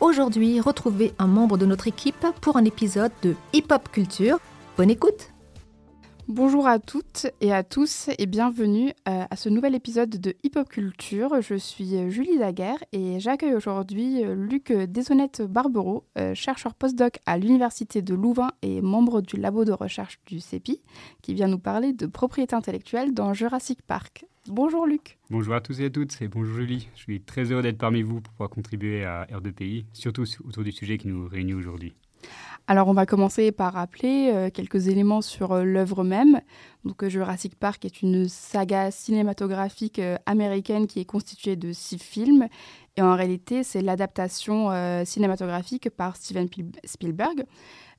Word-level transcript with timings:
Aujourd'hui, 0.00 0.60
retrouvez 0.60 1.12
un 1.18 1.26
membre 1.26 1.56
de 1.56 1.66
notre 1.66 1.86
équipe 1.86 2.26
pour 2.40 2.56
un 2.56 2.64
épisode 2.64 3.12
de 3.22 3.34
Hip 3.52 3.66
Hop 3.70 3.88
Culture. 3.92 4.38
Bonne 4.76 4.90
écoute 4.90 5.33
Bonjour 6.28 6.66
à 6.66 6.78
toutes 6.78 7.26
et 7.42 7.52
à 7.52 7.62
tous 7.62 8.08
et 8.18 8.24
bienvenue 8.24 8.94
euh, 9.06 9.24
à 9.30 9.36
ce 9.36 9.50
nouvel 9.50 9.74
épisode 9.74 10.08
de 10.08 10.34
Hip 10.42 10.52
Hop 10.56 10.70
Culture. 10.70 11.42
Je 11.42 11.54
suis 11.54 11.96
euh, 11.96 12.08
Julie 12.08 12.38
Daguerre 12.38 12.82
et 12.92 13.20
j'accueille 13.20 13.52
aujourd'hui 13.52 14.24
euh, 14.24 14.34
Luc 14.34 14.72
Deshonnette 14.72 15.42
Barbero, 15.42 16.06
chercheur 16.32 16.74
postdoc 16.74 17.18
à 17.26 17.36
l'Université 17.36 18.00
de 18.00 18.14
Louvain 18.14 18.48
et 18.62 18.80
membre 18.80 19.20
du 19.20 19.36
labo 19.36 19.66
de 19.66 19.72
recherche 19.72 20.18
du 20.26 20.40
CEPI, 20.40 20.80
qui 21.20 21.34
vient 21.34 21.48
nous 21.48 21.58
parler 21.58 21.92
de 21.92 22.06
propriété 22.06 22.56
intellectuelle 22.56 23.12
dans 23.12 23.34
Jurassic 23.34 23.82
Park. 23.82 24.24
Bonjour 24.48 24.86
Luc. 24.86 25.18
Bonjour 25.28 25.52
à 25.52 25.60
tous 25.60 25.78
et 25.82 25.86
à 25.86 25.90
toutes 25.90 26.22
et 26.22 26.28
bonjour 26.28 26.56
Julie. 26.56 26.88
Je 26.94 27.02
suis 27.02 27.20
très 27.20 27.52
heureux 27.52 27.62
d'être 27.62 27.78
parmi 27.78 28.00
vous 28.00 28.22
pour 28.22 28.32
pouvoir 28.32 28.48
contribuer 28.48 29.04
à 29.04 29.26
R2PI, 29.26 29.84
surtout 29.92 30.24
autour 30.42 30.64
du 30.64 30.72
sujet 30.72 30.96
qui 30.96 31.08
nous 31.08 31.28
réunit 31.28 31.54
aujourd'hui. 31.54 31.94
Alors, 32.66 32.88
on 32.88 32.94
va 32.94 33.04
commencer 33.04 33.52
par 33.52 33.74
rappeler 33.74 34.30
euh, 34.32 34.48
quelques 34.48 34.88
éléments 34.88 35.20
sur 35.20 35.52
euh, 35.52 35.64
l'œuvre 35.64 36.02
même. 36.02 36.40
Donc, 36.86 37.02
euh, 37.02 37.10
Jurassic 37.10 37.56
Park 37.56 37.84
est 37.84 38.00
une 38.00 38.26
saga 38.26 38.90
cinématographique 38.90 40.00
américaine 40.24 40.86
qui 40.86 41.00
est 41.00 41.04
constituée 41.04 41.56
de 41.56 41.72
six 41.72 41.98
films. 41.98 42.48
Et 42.96 43.02
en 43.02 43.14
réalité, 43.16 43.64
c'est 43.64 43.82
l'adaptation 43.82 44.70
cinématographique 45.04 45.90
par 45.90 46.16
Steven 46.16 46.48
Spielberg 46.84 47.44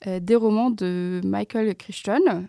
des 0.05 0.35
romans 0.37 0.69
de 0.69 1.19
Michael 1.25 1.75
Crichton. 1.75 2.47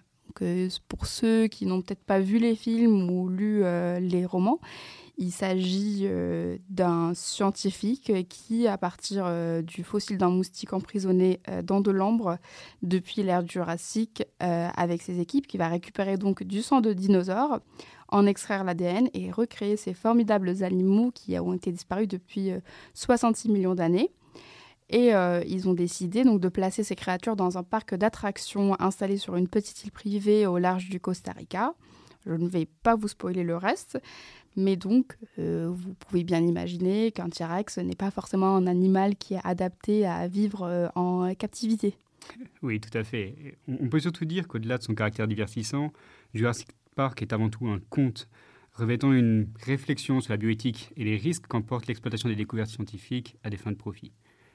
pour 0.87 1.07
ceux 1.07 1.49
qui 1.49 1.67
n'ont 1.67 1.83
peut-être 1.83 2.05
pas 2.05 2.21
vu 2.21 2.39
les 2.39 2.55
films 2.55 3.11
ou 3.11 3.29
lu 3.29 3.65
les 3.99 4.25
romans, 4.25 4.61
il 5.19 5.33
s'agit 5.33 6.03
euh, 6.03 6.59
d'un 6.69 7.15
scientifique 7.15 8.13
qui, 8.29 8.67
à 8.67 8.77
partir 8.77 9.25
euh, 9.27 9.63
du 9.63 9.83
fossile 9.83 10.19
d'un 10.19 10.29
moustique 10.29 10.75
emprisonné 10.75 11.41
euh, 11.49 11.63
dans 11.63 11.81
de 11.81 11.91
l'ambre 11.91 12.39
depuis 12.83 13.23
l'ère 13.23 13.47
Jurassique, 13.47 14.25
avec 14.39 15.03
ses 15.03 15.21
équipes, 15.21 15.47
qui 15.47 15.57
va 15.57 15.69
récupérer 15.69 16.17
donc 16.17 16.43
du 16.43 16.63
sang 16.63 16.81
de 16.81 16.93
dinosaures, 16.93 17.61
en 18.09 18.27
extraire 18.27 18.65
l'ADN 18.65 19.09
et 19.15 19.31
recréer 19.31 19.77
ces 19.77 19.95
formidables 19.95 20.63
animaux 20.63 21.11
qui 21.11 21.39
ont 21.39 21.55
été 21.55 21.73
disparus 21.73 22.09
depuis 22.09 22.51
66 22.95 23.49
millions 23.49 23.75
d'années. 23.75 24.13
Et 24.91 25.13
ils 25.47 25.69
ont 25.69 25.75
décidé 25.75 26.25
donc 26.25 26.41
de 26.41 26.49
placer 26.49 26.85
ces 26.85 26.97
créatures 26.97 27.37
dans 27.37 27.59
un 27.59 27.63
parc 27.63 27.95
d'attractions 27.95 28.77
installé 28.81 29.17
sur 29.17 29.37
une 29.37 29.49
petite 29.49 29.85
île 29.85 29.93
privée 29.93 30.47
au 30.47 30.59
large 30.59 30.89
du 30.89 31.01
Costa 31.01 31.33
Rica. 31.33 31.75
Je 32.27 32.33
ne 32.33 32.49
vais 32.49 32.67
pas 32.83 32.97
vous 32.97 33.09
spoiler 33.09 33.45
le 33.45 33.57
reste, 33.57 33.99
mais 34.57 34.77
donc, 34.77 35.17
euh, 35.39 35.69
vous 35.71 35.95
pouvez 35.95 36.25
bien 36.25 36.41
imaginer 36.41 37.13
qu'un 37.13 37.29
T-Rex 37.29 37.79
n'est 37.79 37.95
pas 37.95 38.11
forcément 38.11 38.57
un 38.57 38.67
animal 38.67 39.17
qui 39.17 39.35
est 39.35 39.41
adapté 39.45 40.07
à 40.07 40.27
vivre 40.29 40.63
euh, 40.63 40.89
en 40.95 41.35
captivité. 41.35 41.95
Oui, 42.63 42.81
tout 42.81 42.97
à 42.97 43.05
fait. 43.05 43.57
On 43.69 43.89
peut 43.89 44.01
surtout 44.01 44.25
dire 44.25 44.49
qu'au-delà 44.49 44.79
de 44.79 44.83
son 44.83 44.95
caractère 44.95 45.29
divertissant, 45.29 45.93
Jurassic 46.35 46.69
Park 46.97 47.23
est 47.23 47.33
avant 47.33 47.49
tout 47.49 47.69
un 47.69 47.79
conte 47.91 48.29
revêtant 48.73 49.13
une 49.13 49.49
réflexion 49.65 50.21
sur 50.21 50.33
la 50.33 50.37
bioéthique 50.37 50.93
et 50.97 51.05
les 51.05 51.17
risques 51.17 51.47
qu'emporte 51.47 51.87
l'exploitation 51.87 52.29
des 52.29 52.37
découvertes 52.37 52.71
scientifiques 52.71 53.37
à 53.43 53.51
des 53.51 53.57
fins 53.57 53.73
de 53.73 53.77
profit. 53.77 54.13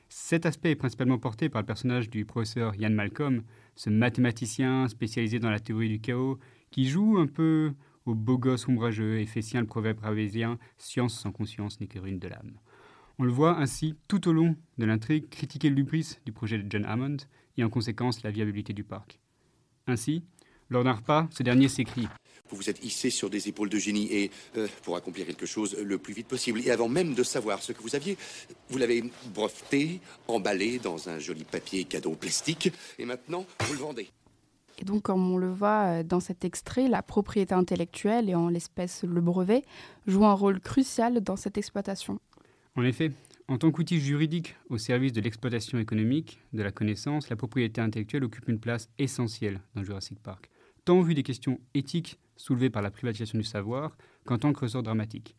Cet 0.09 0.45
aspect 0.45 0.71
est 0.71 0.75
principalement 0.75 1.17
porté 1.17 1.49
par 1.49 1.61
le 1.61 1.65
personnage 1.65 2.09
du 2.09 2.25
professeur 2.25 2.75
Ian 2.75 2.89
Malcolm, 2.89 3.43
ce 3.75 3.89
mathématicien 3.89 4.87
spécialisé 4.89 5.39
dans 5.39 5.49
la 5.49 5.59
théorie 5.59 5.89
du 5.89 6.01
chaos, 6.01 6.37
qui 6.71 6.87
joue 6.89 7.17
un 7.17 7.27
peu 7.27 7.73
au 8.05 8.15
beau 8.15 8.37
gosse 8.37 8.67
ombrageux 8.67 9.23
sien 9.41 9.61
le 9.61 9.67
proverbe 9.67 9.99
ravésien 9.99 10.57
Science 10.77 11.19
sans 11.19 11.31
conscience 11.31 11.79
n'est 11.79 11.87
que 11.87 11.99
ruine 11.99 12.19
de 12.19 12.27
l'âme. 12.27 12.57
On 13.19 13.23
le 13.23 13.31
voit 13.31 13.59
ainsi 13.59 13.95
tout 14.07 14.27
au 14.27 14.33
long 14.33 14.55
de 14.77 14.85
l'intrigue 14.85 15.29
critiquer 15.29 15.69
l'ubris 15.69 16.17
du 16.25 16.31
projet 16.31 16.57
de 16.57 16.65
John 16.69 16.85
Hammond 16.85 17.17
et 17.57 17.63
en 17.63 17.69
conséquence 17.69 18.23
la 18.23 18.31
viabilité 18.31 18.73
du 18.73 18.83
parc. 18.83 19.19
Ainsi, 19.85 20.23
lors 20.69 20.83
d'un 20.83 20.93
repas, 20.93 21.27
ce 21.31 21.43
dernier 21.43 21.67
s'écrie 21.67 22.07
Vous 22.49 22.57
vous 22.57 22.69
êtes 22.69 22.83
hissé 22.83 23.09
sur 23.09 23.29
des 23.29 23.49
épaules 23.49 23.69
de 23.69 23.77
génie 23.77 24.07
et, 24.11 24.31
euh, 24.57 24.67
pour 24.83 24.95
accomplir 24.95 25.25
quelque 25.25 25.45
chose 25.45 25.77
le 25.77 25.97
plus 25.97 26.13
vite 26.13 26.27
possible, 26.27 26.61
et 26.65 26.71
avant 26.71 26.87
même 26.87 27.13
de 27.13 27.23
savoir 27.23 27.61
ce 27.61 27.73
que 27.73 27.81
vous 27.81 27.95
aviez, 27.95 28.17
vous 28.69 28.77
l'avez 28.77 29.03
breveté, 29.33 29.99
emballé 30.27 30.79
dans 30.79 31.09
un 31.09 31.19
joli 31.19 31.43
papier 31.43 31.83
cadeau 31.83 32.15
plastique, 32.15 32.71
et 32.97 33.05
maintenant 33.05 33.45
vous 33.67 33.73
le 33.73 33.79
vendez. 33.79 34.07
Et 34.81 34.83
donc, 34.83 35.03
comme 35.03 35.31
on 35.31 35.37
le 35.37 35.51
voit 35.51 35.99
euh, 35.99 36.03
dans 36.03 36.19
cet 36.19 36.43
extrait, 36.43 36.87
la 36.87 37.03
propriété 37.03 37.53
intellectuelle, 37.53 38.29
et 38.29 38.35
en 38.35 38.49
l'espèce 38.49 39.03
le 39.03 39.21
brevet, 39.21 39.63
joue 40.07 40.25
un 40.25 40.33
rôle 40.33 40.59
crucial 40.59 41.21
dans 41.21 41.35
cette 41.35 41.57
exploitation. 41.59 42.19
En 42.75 42.81
effet, 42.81 43.11
en 43.47 43.59
tant 43.59 43.69
qu'outil 43.71 43.99
juridique 43.99 44.55
au 44.69 44.79
service 44.79 45.13
de 45.13 45.21
l'exploitation 45.21 45.77
économique, 45.77 46.39
de 46.53 46.63
la 46.63 46.71
connaissance, 46.71 47.29
la 47.29 47.35
propriété 47.35 47.79
intellectuelle 47.79 48.23
occupe 48.23 48.49
une 48.49 48.59
place 48.59 48.89
essentielle 48.97 49.61
dans 49.75 49.83
Jurassic 49.83 50.19
Park, 50.19 50.49
tant 50.83 51.01
vu 51.01 51.13
des 51.13 51.23
questions 51.23 51.59
éthiques 51.75 52.19
soulevées 52.35 52.71
par 52.71 52.81
la 52.81 52.89
privatisation 52.89 53.37
du 53.37 53.43
savoir 53.43 53.95
qu'en 54.25 54.39
tant 54.39 54.51
que 54.51 54.61
ressort 54.61 54.81
dramatique. 54.81 55.35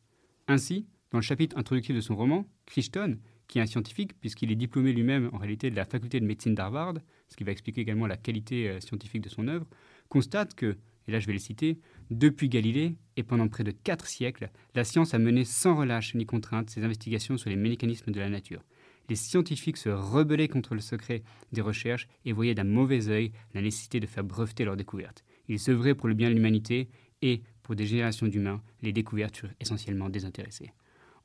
Ainsi, 0.46 0.86
dans 1.10 1.18
le 1.18 1.22
chapitre 1.22 1.58
introductif 1.58 1.96
de 1.96 2.00
son 2.00 2.14
roman, 2.14 2.46
Crichton, 2.66 3.18
qui 3.48 3.58
est 3.58 3.62
un 3.62 3.66
scientifique 3.66 4.18
puisqu'il 4.20 4.50
est 4.50 4.56
diplômé 4.56 4.92
lui-même 4.92 5.30
en 5.32 5.38
réalité 5.38 5.70
de 5.70 5.76
la 5.76 5.84
faculté 5.84 6.20
de 6.20 6.26
médecine 6.26 6.54
d'Harvard, 6.54 6.94
ce 7.28 7.36
qui 7.36 7.44
va 7.44 7.52
expliquer 7.52 7.80
également 7.80 8.06
la 8.06 8.16
qualité 8.16 8.68
euh, 8.68 8.80
scientifique 8.80 9.22
de 9.22 9.28
son 9.28 9.48
œuvre, 9.48 9.66
constate 10.08 10.54
que, 10.54 10.76
et 11.08 11.12
là 11.12 11.20
je 11.20 11.26
vais 11.26 11.32
le 11.32 11.38
citer, 11.38 11.78
depuis 12.10 12.48
Galilée 12.48 12.96
et 13.16 13.22
pendant 13.22 13.48
près 13.48 13.64
de 13.64 13.70
quatre 13.70 14.06
siècles, 14.06 14.50
la 14.74 14.84
science 14.84 15.14
a 15.14 15.18
mené 15.18 15.44
sans 15.44 15.76
relâche 15.76 16.14
ni 16.14 16.26
contrainte 16.26 16.70
ses 16.70 16.84
investigations 16.84 17.36
sur 17.36 17.50
les 17.50 17.56
mécanismes 17.56 18.12
de 18.12 18.20
la 18.20 18.28
nature. 18.28 18.62
Les 19.08 19.16
scientifiques 19.16 19.76
se 19.76 19.88
rebellaient 19.88 20.48
contre 20.48 20.74
le 20.74 20.80
secret 20.80 21.22
des 21.52 21.60
recherches 21.60 22.08
et 22.24 22.32
voyaient 22.32 22.54
d'un 22.54 22.64
mauvais 22.64 23.08
œil 23.08 23.32
la 23.54 23.60
nécessité 23.60 24.00
de 24.00 24.06
faire 24.06 24.24
breveter 24.24 24.64
leurs 24.64 24.76
découvertes. 24.76 25.24
Ils 25.48 25.70
œuvraient 25.70 25.94
pour 25.94 26.08
le 26.08 26.14
bien 26.14 26.30
de 26.30 26.34
l'humanité 26.34 26.88
et, 27.20 27.42
pour 27.62 27.74
des 27.74 27.86
générations 27.86 28.26
d'humains, 28.26 28.62
les 28.80 28.92
découvertes 28.92 29.36
furent 29.36 29.52
essentiellement 29.60 30.08
désintéressées. 30.08 30.72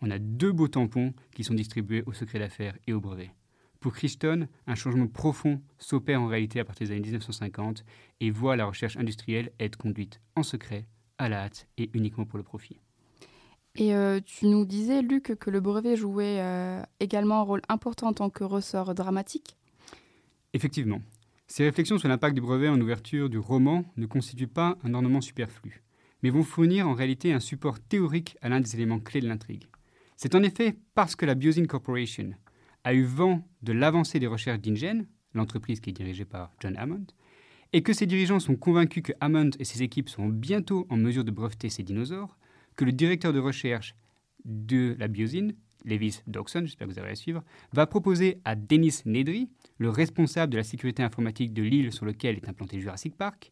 On 0.01 0.11
a 0.11 0.19
deux 0.19 0.51
beaux 0.51 0.67
tampons 0.67 1.13
qui 1.33 1.43
sont 1.43 1.53
distribués 1.53 2.03
au 2.05 2.13
secret 2.13 2.39
d'affaires 2.39 2.77
et 2.87 2.93
au 2.93 2.99
brevet. 2.99 3.31
Pour 3.79 3.93
Crichton, 3.93 4.47
un 4.65 4.75
changement 4.75 5.07
profond 5.07 5.61
s'opère 5.77 6.21
en 6.21 6.27
réalité 6.27 6.59
à 6.59 6.65
partir 6.65 6.87
des 6.87 6.93
années 6.93 7.01
1950 7.01 7.83
et 8.21 8.31
voit 8.31 8.55
la 8.55 8.65
recherche 8.65 8.97
industrielle 8.97 9.51
être 9.59 9.77
conduite 9.77 10.19
en 10.35 10.43
secret, 10.43 10.85
à 11.17 11.29
la 11.29 11.43
hâte 11.43 11.67
et 11.77 11.89
uniquement 11.93 12.25
pour 12.25 12.37
le 12.37 12.43
profit. 12.43 12.79
Et 13.75 13.93
euh, 13.93 14.19
tu 14.25 14.47
nous 14.47 14.65
disais, 14.65 15.03
Luc, 15.03 15.35
que 15.39 15.49
le 15.51 15.59
brevet 15.59 15.95
jouait 15.95 16.39
euh, 16.39 16.81
également 16.99 17.39
un 17.39 17.43
rôle 17.43 17.61
important 17.69 18.07
en 18.07 18.13
tant 18.13 18.29
que 18.31 18.43
ressort 18.43 18.95
dramatique 18.95 19.55
Effectivement. 20.53 21.01
Ces 21.45 21.63
réflexions 21.63 21.99
sur 21.99 22.09
l'impact 22.09 22.33
du 22.33 22.41
brevet 22.41 22.67
en 22.67 22.81
ouverture 22.81 23.29
du 23.29 23.37
roman 23.37 23.85
ne 23.95 24.07
constituent 24.07 24.47
pas 24.47 24.77
un 24.83 24.95
ornement 24.95 25.21
superflu, 25.21 25.83
mais 26.23 26.31
vont 26.31 26.43
fournir 26.43 26.87
en 26.87 26.93
réalité 26.93 27.31
un 27.31 27.39
support 27.39 27.79
théorique 27.79 28.35
à 28.41 28.49
l'un 28.49 28.59
des 28.59 28.75
éléments 28.75 28.99
clés 28.99 29.21
de 29.21 29.27
l'intrigue. 29.27 29.65
C'est 30.17 30.33
en 30.33 30.41
effet 30.41 30.75
parce 30.95 31.15
que 31.15 31.27
la 31.27 31.35
Biosyn 31.35 31.67
Corporation, 31.67 32.31
a 32.83 32.93
eu 32.93 33.03
vent 33.03 33.47
de 33.61 33.71
l'avancée 33.71 34.19
des 34.19 34.27
recherches 34.27 34.59
d'InGen, 34.59 35.05
l'entreprise 35.33 35.79
qui 35.79 35.91
est 35.91 35.93
dirigée 35.93 36.25
par 36.25 36.53
John 36.59 36.75
Hammond, 36.75 37.05
et 37.73 37.83
que 37.83 37.93
ses 37.93 38.07
dirigeants 38.07 38.39
sont 38.39 38.55
convaincus 38.55 39.03
que 39.03 39.11
Hammond 39.19 39.51
et 39.59 39.65
ses 39.65 39.83
équipes 39.83 40.09
seront 40.09 40.29
bientôt 40.29 40.87
en 40.89 40.97
mesure 40.97 41.23
de 41.23 41.31
breveter 41.31 41.69
ces 41.69 41.83
dinosaures, 41.83 42.37
que 42.75 42.85
le 42.85 42.93
directeur 42.93 43.31
de 43.31 43.39
recherche 43.39 43.95
de 44.45 44.95
la 44.99 45.07
biosine, 45.07 45.53
Levis 45.85 46.21
Dawson, 46.25 46.61
j'espère 46.63 46.87
que 46.87 46.93
vous 46.93 46.99
à 46.99 47.15
suivre, 47.15 47.43
va 47.73 47.85
proposer 47.85 48.39
à 48.43 48.55
Dennis 48.55 49.01
Nedry, 49.05 49.49
le 49.77 49.89
responsable 49.89 50.51
de 50.51 50.57
la 50.57 50.63
sécurité 50.63 51.03
informatique 51.03 51.53
de 51.53 51.61
l'île 51.61 51.91
sur 51.91 52.05
laquelle 52.05 52.37
est 52.37 52.49
implanté 52.49 52.79
Jurassic 52.79 53.15
Park, 53.15 53.51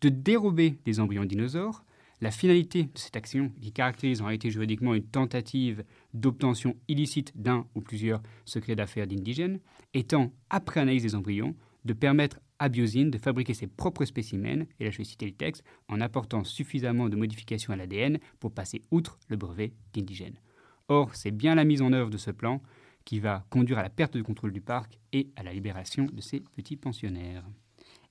de 0.00 0.08
dérober 0.08 0.78
des 0.84 1.00
embryons 1.00 1.24
dinosaures 1.24 1.84
la 2.20 2.30
finalité 2.30 2.84
de 2.84 2.98
cette 2.98 3.16
action, 3.16 3.50
qui 3.60 3.72
caractérise 3.72 4.22
en 4.22 4.26
réalité 4.26 4.50
juridiquement 4.50 4.94
une 4.94 5.06
tentative 5.06 5.84
d'obtention 6.14 6.76
illicite 6.88 7.32
d'un 7.40 7.66
ou 7.74 7.80
plusieurs 7.80 8.22
secrets 8.44 8.76
d'affaires 8.76 9.06
d'indigènes, 9.06 9.60
étant, 9.94 10.32
après 10.50 10.80
analyse 10.80 11.02
des 11.02 11.14
embryons, 11.14 11.54
de 11.84 11.92
permettre 11.92 12.40
à 12.58 12.68
Biosine 12.68 13.10
de 13.10 13.18
fabriquer 13.18 13.54
ses 13.54 13.66
propres 13.66 14.04
spécimens, 14.04 14.66
et 14.80 14.84
là 14.84 14.90
je 14.90 14.98
vais 14.98 15.04
citer 15.04 15.26
le 15.26 15.32
texte, 15.32 15.62
en 15.88 16.00
apportant 16.00 16.44
suffisamment 16.44 17.08
de 17.08 17.16
modifications 17.16 17.72
à 17.72 17.76
l'ADN 17.76 18.18
pour 18.40 18.52
passer 18.52 18.82
outre 18.90 19.18
le 19.28 19.36
brevet 19.36 19.72
d'indigène. 19.92 20.40
Or, 20.88 21.14
c'est 21.14 21.30
bien 21.30 21.54
la 21.54 21.64
mise 21.64 21.82
en 21.82 21.92
œuvre 21.92 22.10
de 22.10 22.18
ce 22.18 22.30
plan 22.30 22.62
qui 23.04 23.20
va 23.20 23.44
conduire 23.50 23.78
à 23.78 23.82
la 23.82 23.90
perte 23.90 24.16
de 24.16 24.22
contrôle 24.22 24.52
du 24.52 24.60
parc 24.60 24.98
et 25.12 25.30
à 25.36 25.42
la 25.42 25.52
libération 25.52 26.06
de 26.06 26.20
ses 26.20 26.40
petits 26.40 26.76
pensionnaires. 26.76 27.44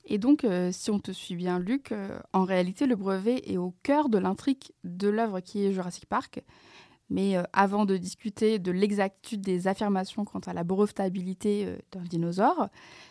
Et 0.06 0.18
donc, 0.18 0.44
euh, 0.44 0.70
si 0.72 0.92
on 0.92 1.00
te 1.00 1.12
suit 1.12 1.36
bien, 1.36 1.60
Luc, 1.60 1.92
euh, 1.92 2.20
en 2.32 2.44
réalité, 2.44 2.86
le 2.86 2.96
brevet 2.96 3.42
est 3.52 3.58
au 3.58 3.74
cœur 3.84 4.10
de 4.10 4.18
l'intrigue 4.18 4.72
de 4.84 5.10
l'œuvre 5.10 5.40
qui 5.40 5.66
est 5.66 5.74
Jurassic 5.74 6.06
Park. 6.06 6.44
Mais 7.10 7.38
euh, 7.38 7.44
avant 7.54 7.86
de 7.86 7.98
discuter 7.98 8.60
de 8.60 8.72
l'exactitude 8.72 9.42
des 9.42 9.68
affirmations 9.68 10.24
quant 10.26 10.40
à 10.40 10.54
la 10.54 10.64
brevetabilité 10.64 11.78
d'un 11.92 12.04
dinosaure, 12.04 12.70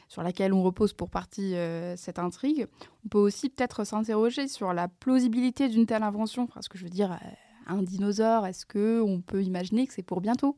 sur 0.08 0.22
laquelle 0.22 0.52
on 0.52 0.62
repose 0.62 0.92
pour 0.92 1.10
partie 1.10 1.54
cette 1.96 2.18
intrigue, 2.18 2.66
on 3.04 3.08
peut 3.08 3.18
aussi 3.18 3.50
peut-être 3.50 3.84
s'interroger 3.84 4.46
sur 4.46 4.72
la 4.72 4.88
plausibilité 4.88 5.68
d'une 5.68 5.86
telle 5.86 6.02
invention. 6.02 6.46
Parce 6.46 6.68
que 6.68 6.78
je 6.78 6.84
veux 6.84 6.90
dire, 6.90 7.18
un 7.66 7.82
dinosaure, 7.82 8.46
est-ce 8.46 8.66
qu'on 8.66 9.20
peut 9.20 9.42
imaginer 9.42 9.86
que 9.86 9.94
c'est 9.94 10.02
pour 10.02 10.20
bientôt? 10.20 10.56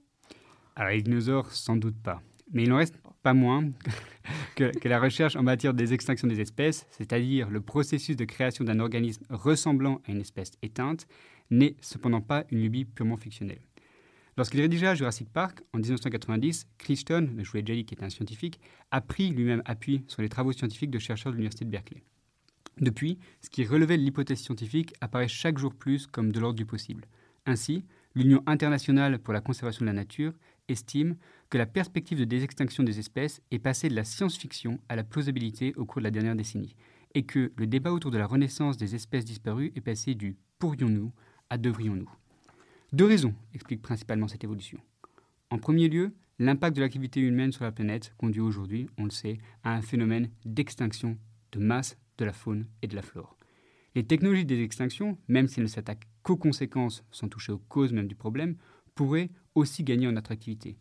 Alors 0.74 0.90
les 0.90 1.02
dinosaures, 1.02 1.52
sans 1.52 1.76
doute 1.76 1.96
pas. 2.02 2.20
Mais 2.52 2.64
il 2.64 2.68
n'en 2.68 2.76
reste 2.76 2.96
pas 3.26 3.34
moins 3.34 3.72
que, 4.54 4.70
la 4.88 5.00
recherche 5.00 5.34
en 5.34 5.42
matière 5.42 5.74
des 5.74 5.92
extinctions 5.92 6.28
des 6.28 6.40
espèces, 6.40 6.86
c'est-à-dire 6.90 7.50
le 7.50 7.60
processus 7.60 8.14
de 8.14 8.24
création 8.24 8.62
d'un 8.62 8.78
organisme 8.78 9.24
ressemblant 9.30 10.00
à 10.06 10.12
une 10.12 10.20
espèce 10.20 10.52
éteinte, 10.62 11.08
n'est 11.50 11.74
cependant 11.80 12.20
pas 12.20 12.44
une 12.52 12.60
lubie 12.60 12.84
purement 12.84 13.16
fictionnelle. 13.16 13.58
Lorsqu'il 14.36 14.60
rédigea 14.60 14.94
Jurassic 14.94 15.28
Park 15.28 15.64
en 15.72 15.78
1990, 15.78 16.68
Crichton, 16.78 17.28
je 17.38 17.50
vous 17.50 17.56
l'ai 17.56 17.64
déjà 17.64 17.74
dit 17.74 17.84
qui 17.84 17.96
est 17.96 18.04
un 18.04 18.10
scientifique, 18.10 18.60
a 18.92 19.00
pris 19.00 19.30
lui-même 19.30 19.62
appui 19.64 20.04
sur 20.06 20.22
les 20.22 20.28
travaux 20.28 20.52
scientifiques 20.52 20.92
de 20.92 21.00
chercheurs 21.00 21.32
de 21.32 21.36
l'université 21.38 21.64
de 21.64 21.70
Berkeley. 21.70 22.04
Depuis, 22.80 23.18
ce 23.42 23.50
qui 23.50 23.64
relevait 23.64 23.98
de 23.98 24.02
l'hypothèse 24.04 24.38
scientifique 24.38 24.94
apparaît 25.00 25.26
chaque 25.26 25.58
jour 25.58 25.74
plus 25.74 26.06
comme 26.06 26.30
de 26.30 26.38
l'ordre 26.38 26.58
du 26.58 26.66
possible. 26.66 27.06
Ainsi, 27.44 27.82
l'Union 28.14 28.44
internationale 28.46 29.18
pour 29.18 29.34
la 29.34 29.40
conservation 29.40 29.84
de 29.84 29.90
la 29.90 29.94
nature 29.94 30.32
estime 30.68 31.16
que 31.50 31.58
la 31.58 31.66
perspective 31.66 32.18
de 32.18 32.24
désextinction 32.24 32.82
des 32.82 32.98
espèces 32.98 33.40
est 33.50 33.58
passée 33.58 33.88
de 33.88 33.94
la 33.94 34.04
science-fiction 34.04 34.80
à 34.88 34.96
la 34.96 35.04
plausibilité 35.04 35.74
au 35.76 35.84
cours 35.84 36.00
de 36.00 36.04
la 36.04 36.10
dernière 36.10 36.36
décennie, 36.36 36.74
et 37.14 37.24
que 37.24 37.52
le 37.56 37.66
débat 37.66 37.92
autour 37.92 38.10
de 38.10 38.18
la 38.18 38.26
renaissance 38.26 38.76
des 38.76 38.94
espèces 38.94 39.24
disparues 39.24 39.72
est 39.74 39.80
passé 39.80 40.14
du 40.14 40.36
pourrions-nous 40.58 41.12
à 41.50 41.58
devrions-nous. 41.58 42.10
Deux 42.92 43.06
raisons 43.06 43.34
expliquent 43.54 43.82
principalement 43.82 44.28
cette 44.28 44.44
évolution. 44.44 44.78
En 45.50 45.58
premier 45.58 45.88
lieu, 45.88 46.12
l'impact 46.38 46.76
de 46.76 46.82
l'activité 46.82 47.20
humaine 47.20 47.52
sur 47.52 47.64
la 47.64 47.72
planète 47.72 48.12
conduit 48.18 48.40
aujourd'hui, 48.40 48.88
on 48.98 49.04
le 49.04 49.10
sait, 49.10 49.38
à 49.62 49.74
un 49.74 49.82
phénomène 49.82 50.28
d'extinction 50.44 51.16
de 51.52 51.58
masse 51.58 51.96
de 52.18 52.24
la 52.24 52.32
faune 52.32 52.66
et 52.82 52.88
de 52.88 52.96
la 52.96 53.02
flore. 53.02 53.36
Les 53.94 54.04
technologies 54.04 54.44
des 54.44 54.62
extinctions, 54.62 55.16
même 55.28 55.48
si 55.48 55.60
elles 55.60 55.64
ne 55.64 55.70
s'attaquent 55.70 56.06
qu'aux 56.22 56.36
conséquences 56.36 57.04
sans 57.10 57.28
toucher 57.28 57.52
aux 57.52 57.58
causes 57.58 57.92
même 57.92 58.08
du 58.08 58.14
problème, 58.14 58.56
pourraient 58.94 59.30
aussi 59.54 59.84
gagner 59.84 60.06
en 60.06 60.16
attractivité. 60.16 60.76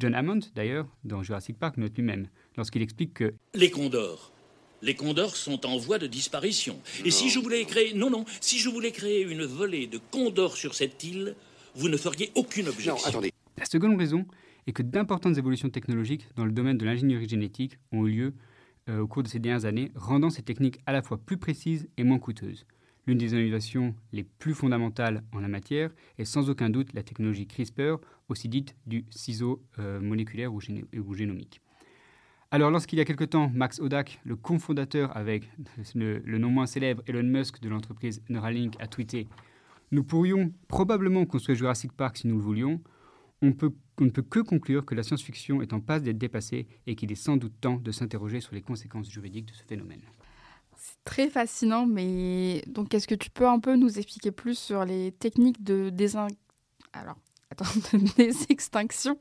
John 0.00 0.14
Hammond, 0.14 0.40
d'ailleurs, 0.54 0.88
dans 1.04 1.22
Jurassic 1.22 1.58
Park, 1.58 1.76
note 1.76 1.94
lui-même, 1.94 2.28
lorsqu'il 2.56 2.80
explique 2.80 3.12
que 3.12 3.34
Les 3.52 3.70
condors. 3.70 4.32
Les 4.80 4.94
condors 4.94 5.36
sont 5.36 5.66
en 5.66 5.76
voie 5.76 5.98
de 5.98 6.06
disparition. 6.06 6.80
Et 7.04 7.10
si 7.10 7.28
je 7.28 7.38
voulais 7.38 7.66
créer. 7.66 7.92
Non, 7.92 8.08
non. 8.08 8.24
Si 8.40 8.58
je 8.58 8.70
voulais 8.70 8.92
créer 8.92 9.22
une 9.22 9.44
volée 9.44 9.86
de 9.86 10.00
condors 10.10 10.56
sur 10.56 10.74
cette 10.74 11.04
île, 11.04 11.34
vous 11.74 11.90
ne 11.90 11.98
feriez 11.98 12.32
aucune 12.34 12.68
objection. 12.68 12.94
Non, 12.94 13.04
attendez. 13.04 13.30
La 13.58 13.66
seconde 13.66 13.98
raison 13.98 14.24
est 14.66 14.72
que 14.72 14.82
d'importantes 14.82 15.36
évolutions 15.36 15.68
technologiques 15.68 16.26
dans 16.34 16.46
le 16.46 16.52
domaine 16.52 16.78
de 16.78 16.86
l'ingénierie 16.86 17.28
génétique 17.28 17.76
ont 17.92 18.06
eu 18.06 18.10
lieu 18.10 18.34
euh, 18.88 19.00
au 19.00 19.06
cours 19.06 19.22
de 19.22 19.28
ces 19.28 19.38
dernières 19.38 19.66
années, 19.66 19.92
rendant 19.94 20.30
ces 20.30 20.40
techniques 20.40 20.78
à 20.86 20.92
la 20.92 21.02
fois 21.02 21.18
plus 21.18 21.36
précises 21.36 21.90
et 21.98 22.04
moins 22.04 22.18
coûteuses. 22.18 22.64
L'une 23.06 23.18
des 23.18 23.32
innovations 23.32 23.94
les 24.12 24.24
plus 24.24 24.54
fondamentales 24.54 25.22
en 25.32 25.40
la 25.40 25.48
matière 25.48 25.90
est 26.18 26.24
sans 26.24 26.50
aucun 26.50 26.70
doute 26.70 26.92
la 26.92 27.02
technologie 27.02 27.46
CRISPR, 27.46 27.96
aussi 28.28 28.48
dite 28.48 28.76
du 28.86 29.04
ciseau 29.10 29.62
euh, 29.78 30.00
moléculaire 30.00 30.52
ou, 30.52 30.60
génomique. 30.60 31.60
Alors, 32.50 32.70
lorsqu'il 32.70 32.98
y 32.98 33.02
a 33.02 33.04
quelque 33.04 33.24
temps, 33.24 33.50
Max 33.54 33.80
Odak, 33.80 34.20
le 34.24 34.36
cofondateur 34.36 35.16
avec 35.16 35.48
le, 35.94 36.20
non 36.38 36.50
moins 36.50 36.66
célèbre 36.66 37.02
Elon 37.06 37.22
Musk 37.22 37.60
de 37.60 37.68
l'entreprise 37.68 38.22
Neuralink, 38.28 38.74
a 38.80 38.86
tweeté 38.86 39.28
Nous 39.92 40.04
pourrions 40.04 40.52
probablement 40.68 41.24
construire 41.26 41.56
Jurassic 41.56 41.92
Park 41.92 42.18
si 42.18 42.26
nous 42.26 42.36
le 42.36 42.42
voulions. 42.42 42.80
On 43.40 43.46
ne 43.46 43.52
peut 44.10 44.22
que 44.22 44.40
conclure 44.40 44.84
que 44.84 44.94
la 44.94 45.02
science-fiction 45.02 45.62
est 45.62 45.72
en 45.72 45.80
passe 45.80 46.02
d'être 46.02 46.18
dépassée 46.18 46.66
et 46.86 46.96
qu'il 46.96 47.10
est 47.10 47.16
sans 47.16 47.36
doute 47.36 47.54
temps 47.60 47.76
de 47.76 47.90
s'interroger 47.92 48.40
sur 48.40 48.54
les 48.54 48.62
conséquences 48.62 49.10
juridiques 49.10 49.46
de 49.46 49.54
ce 49.54 49.62
phénomène. 49.62 50.02
C'est 50.82 51.04
très 51.04 51.28
fascinant, 51.28 51.84
mais 51.84 52.62
donc 52.66 52.94
est-ce 52.94 53.06
que 53.06 53.14
tu 53.14 53.28
peux 53.28 53.46
un 53.46 53.58
peu 53.60 53.76
nous 53.76 53.98
expliquer 53.98 54.30
plus 54.30 54.58
sur 54.58 54.86
les 54.86 55.12
techniques 55.12 55.62
de, 55.62 55.90
désin... 55.90 56.26
Alors, 56.94 57.18
désextinction 58.16 59.18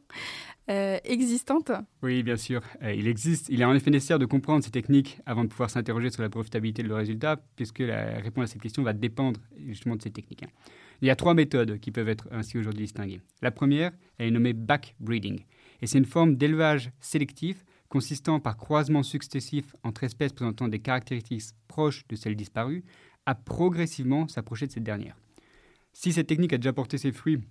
euh, 0.69 0.97
existantes? 1.03 1.73
Oui, 2.01 2.23
bien 2.23 2.37
sûr. 2.37 2.61
Euh, 2.81 2.93
il 2.93 3.09
existe. 3.09 3.47
Il 3.49 3.59
est 3.59 3.65
en 3.65 3.73
effet 3.73 3.91
nécessaire 3.91 4.19
de 4.19 4.25
comprendre 4.25 4.63
ces 4.63 4.71
techniques 4.71 5.19
avant 5.25 5.43
de 5.43 5.49
pouvoir 5.49 5.69
s'interroger 5.69 6.09
sur 6.11 6.21
la 6.21 6.29
brevetabilité 6.29 6.81
de 6.81 6.87
leur 6.87 6.99
résultat, 6.99 7.35
puisque 7.57 7.79
la 7.79 8.19
réponse 8.19 8.45
à 8.45 8.47
cette 8.53 8.61
question 8.61 8.81
va 8.83 8.93
dépendre 8.93 9.41
justement 9.67 9.97
de 9.97 10.01
ces 10.01 10.11
techniques. 10.11 10.43
hein. 10.43 10.49
Il 11.01 11.09
y 11.09 11.11
a 11.11 11.17
trois 11.17 11.33
méthodes 11.33 11.77
qui 11.79 11.91
peuvent 11.91 12.07
être 12.07 12.29
ainsi 12.31 12.57
aujourd'hui 12.57 12.83
distinguées. 12.83 13.19
La 13.41 13.51
première, 13.51 13.91
elle 14.17 14.27
est 14.27 14.31
nommée 14.31 14.53
backbreeding, 14.53 15.43
et 15.81 15.87
c'est 15.87 15.97
une 15.97 16.05
forme 16.05 16.35
d'élevage 16.35 16.91
sélectif 17.01 17.65
consistant 17.89 18.39
par 18.39 18.55
croisement 18.55 19.03
successif 19.03 19.75
entre 19.83 20.03
espèces 20.03 20.33
présentant 20.33 20.67
des 20.67 20.79
caractéristiques 20.79 21.55
proches 21.67 22.07
de 22.07 22.15
celles 22.15 22.35
disparues, 22.35 22.83
à 23.25 23.35
progressivement 23.35 24.27
s'approcher 24.27 24.67
de 24.67 24.71
cette 24.71 24.83
dernière. 24.83 25.17
Si 25.93 26.13
cette 26.13 26.27
technique 26.27 26.53
a 26.53 26.57
déjà 26.57 26.73
porté 26.73 26.97
ses 26.97 27.11
fruits 27.11 27.41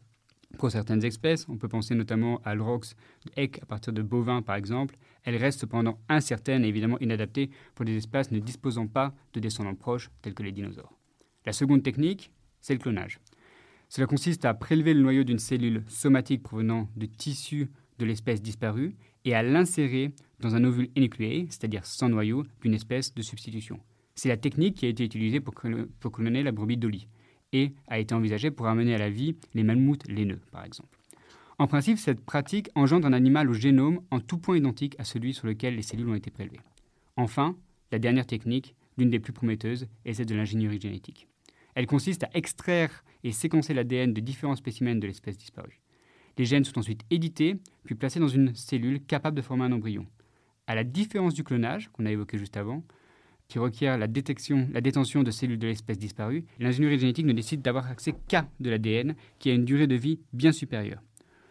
pour 0.57 0.71
certaines 0.71 1.05
espèces, 1.05 1.47
on 1.49 1.59
peut 1.59 1.69
penser 1.69 1.95
notamment 1.95 2.41
à 2.45 2.55
l'rox 2.55 2.95
Eck 3.37 3.63
à 3.63 3.67
partir 3.67 3.93
de 3.93 4.01
bovins 4.01 4.41
par 4.41 4.57
exemple, 4.57 4.97
elle 5.25 5.37
reste 5.37 5.61
cependant 5.61 5.99
incertaine 6.09 6.65
et 6.65 6.69
évidemment 6.69 6.99
inadaptée 7.01 7.51
pour 7.75 7.85
des 7.85 7.97
espèces 7.97 8.31
ne 8.31 8.39
disposant 8.39 8.87
pas 8.87 9.15
de 9.35 9.41
descendants 9.41 9.75
proches 9.75 10.11
tels 10.23 10.35
que 10.35 10.43
les 10.43 10.53
dinosaures. 10.53 10.97
La 11.45 11.53
seconde 11.53 11.83
technique, 11.83 12.33
c'est 12.61 12.73
le 12.73 12.81
clonage. 12.81 13.21
Cela 13.89 14.07
consiste 14.07 14.45
à 14.45 14.55
prélever 14.55 14.95
le 14.95 15.03
noyau 15.03 15.25
d'une 15.25 15.39
cellule 15.39 15.85
somatique 15.89 16.43
provenant 16.43 16.89
de 16.97 17.07
tissus 17.07 17.69
de 17.99 18.07
l'espèce 18.07 18.41
disparue 18.41 18.97
et 19.25 19.35
à 19.35 19.43
l'insérer 19.43 20.13
dans 20.41 20.55
un 20.55 20.65
ovule 20.65 20.89
énucléé, 20.97 21.47
c'est-à-dire 21.51 21.85
sans 21.85 22.09
noyau, 22.09 22.45
d'une 22.63 22.75
espèce 22.75 23.15
de 23.15 23.23
substitution. 23.23 23.81
C'est 24.15 24.29
la 24.29 24.37
technique 24.37 24.77
qui 24.77 24.87
a 24.87 24.89
été 24.89 25.05
utilisée 25.05 25.41
pour, 25.41 25.55
pour 26.01 26.13
cloner 26.13 26.43
la 26.43 26.53
brebis 26.53 26.77
Dolly 26.77 27.09
et 27.53 27.73
a 27.87 27.99
été 27.99 28.15
envisagée 28.15 28.51
pour 28.51 28.67
amener 28.67 28.95
à 28.95 28.99
la 28.99 29.11
vie 29.11 29.37
les 29.55 29.63
mammouths 29.63 30.07
laineux, 30.09 30.41
par 30.51 30.65
exemple. 30.65 30.99
En 31.59 31.67
principe, 31.67 31.99
cette 31.99 32.21
pratique 32.21 32.71
engendre 32.75 33.07
un 33.07 33.13
animal 33.13 33.51
au 33.51 33.53
génome 33.53 34.01
en 34.11 34.21
tout 34.21 34.39
point 34.39 34.57
identique 34.57 34.95
à 34.99 35.05
celui 35.05 35.35
sur 35.35 35.47
lequel 35.47 35.75
les 35.75 35.83
cellules 35.83 36.09
ont 36.09 36.15
été 36.15 36.31
prélevées. 36.31 36.61
Enfin, 37.17 37.57
la 37.91 37.99
dernière 37.99 38.27
technique, 38.27 38.77
l'une 38.97 39.11
des 39.11 39.19
plus 39.19 39.33
prometteuses, 39.33 39.89
est 40.05 40.15
celle 40.15 40.27
de 40.27 40.37
l'ingénierie 40.37 40.81
génétique. 40.81 41.27
Elle 41.75 41.87
consiste 41.87 42.25
à 42.25 42.31
extraire 42.35 43.05
et 43.25 43.33
séquencer 43.33 43.75
l'ADN 43.75 44.13
de 44.13 44.21
différents 44.21 44.57
spécimens 44.57 45.01
de 45.01 45.07
l'espèce 45.07 45.37
disparue. 45.37 45.81
Les 46.39 46.45
gènes 46.45 46.65
sont 46.65 46.79
ensuite 46.79 47.03
édités, 47.11 47.57
puis 47.85 47.97
placés 47.97 48.21
dans 48.21 48.29
une 48.29 48.55
cellule 48.55 49.01
capable 49.05 49.37
de 49.37 49.43
former 49.43 49.65
un 49.65 49.73
embryon. 49.73 50.07
À 50.69 50.77
la 50.77 50.85
différence 50.85 51.35
du 51.35 51.43
clonage, 51.43 51.89
qu'on 51.89 52.07
a 52.07 52.13
évoqué 52.13 52.39
juste 52.39 52.57
avant, 52.57 52.85
qui 53.49 53.59
requiert 53.59 53.99
la, 53.99 54.07
détention 54.07 55.23
de 55.23 55.31
cellules 55.31 55.59
de 55.59 55.67
l'espèce 55.67 55.99
disparue, 55.99 56.45
l'ingénierie 56.61 56.99
génétique 56.99 57.27
ne 57.27 57.33
décide 57.33 57.63
d'avoir 57.63 57.89
accès 57.89 58.15
qu'à 58.29 58.47
de 58.61 58.71
l'ADN 58.71 59.17
qui 59.39 59.51
a 59.51 59.55
une 59.55 59.65
durée 59.65 59.87
de 59.87 59.95
vie 59.97 60.21
bien 60.33 60.53
supérieure. 60.53 61.03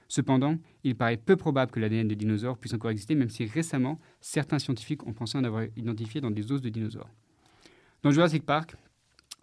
Cependant, 0.07 0.57
il 0.83 0.95
paraît 0.95 1.17
peu 1.17 1.35
probable 1.35 1.71
que 1.71 1.79
l'ADN 1.79 2.07
de 2.07 2.13
dinosaures 2.13 2.57
puisse 2.57 2.73
encore 2.73 2.91
exister, 2.91 3.15
même 3.15 3.29
si 3.29 3.45
récemment, 3.45 3.99
certains 4.21 4.59
scientifiques 4.59 5.05
ont 5.05 5.13
pensé 5.13 5.37
en 5.37 5.43
avoir 5.43 5.63
identifié 5.75 6.21
dans 6.21 6.31
des 6.31 6.51
os 6.51 6.61
de 6.61 6.69
dinosaures. 6.69 7.09
Dans 8.03 8.11
Jurassic 8.11 8.45
Park, 8.45 8.75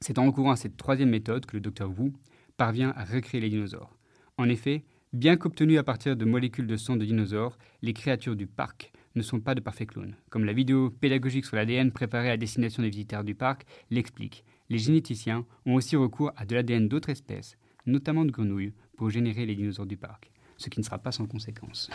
c'est 0.00 0.18
en 0.18 0.26
recourant 0.26 0.52
à 0.52 0.56
cette 0.56 0.76
troisième 0.76 1.10
méthode 1.10 1.44
que 1.44 1.56
le 1.56 1.60
docteur 1.60 1.90
Wu 1.90 2.12
parvient 2.56 2.94
à 2.96 3.04
recréer 3.04 3.40
les 3.40 3.50
dinosaures. 3.50 3.94
En 4.38 4.48
effet, 4.48 4.84
bien 5.14 5.36
qu'obtenus 5.36 5.78
à 5.78 5.84
partir 5.84 6.16
de 6.16 6.24
molécules 6.24 6.66
de 6.66 6.76
sang 6.76 6.96
de 6.96 7.04
dinosaures, 7.04 7.56
les 7.82 7.92
créatures 7.92 8.34
du 8.34 8.48
parc 8.48 8.92
ne 9.14 9.22
sont 9.22 9.38
pas 9.38 9.54
de 9.54 9.60
parfaits 9.60 9.88
clones. 9.88 10.16
Comme 10.28 10.44
la 10.44 10.52
vidéo 10.52 10.90
pédagogique 10.90 11.44
sur 11.44 11.54
l'ADN 11.54 11.92
préparée 11.92 12.30
à 12.30 12.36
destination 12.36 12.82
des 12.82 12.90
visiteurs 12.90 13.22
du 13.22 13.36
parc 13.36 13.64
l'explique, 13.90 14.44
les 14.70 14.78
généticiens 14.78 15.46
ont 15.66 15.74
aussi 15.74 15.94
recours 15.94 16.32
à 16.36 16.44
de 16.44 16.56
l'ADN 16.56 16.88
d'autres 16.88 17.10
espèces, 17.10 17.56
notamment 17.86 18.24
de 18.24 18.32
grenouilles, 18.32 18.74
pour 18.96 19.10
générer 19.10 19.46
les 19.46 19.54
dinosaures 19.54 19.86
du 19.86 19.96
parc, 19.96 20.32
ce 20.56 20.68
qui 20.68 20.80
ne 20.80 20.84
sera 20.84 20.98
pas 20.98 21.12
sans 21.12 21.26
conséquence. 21.26 21.90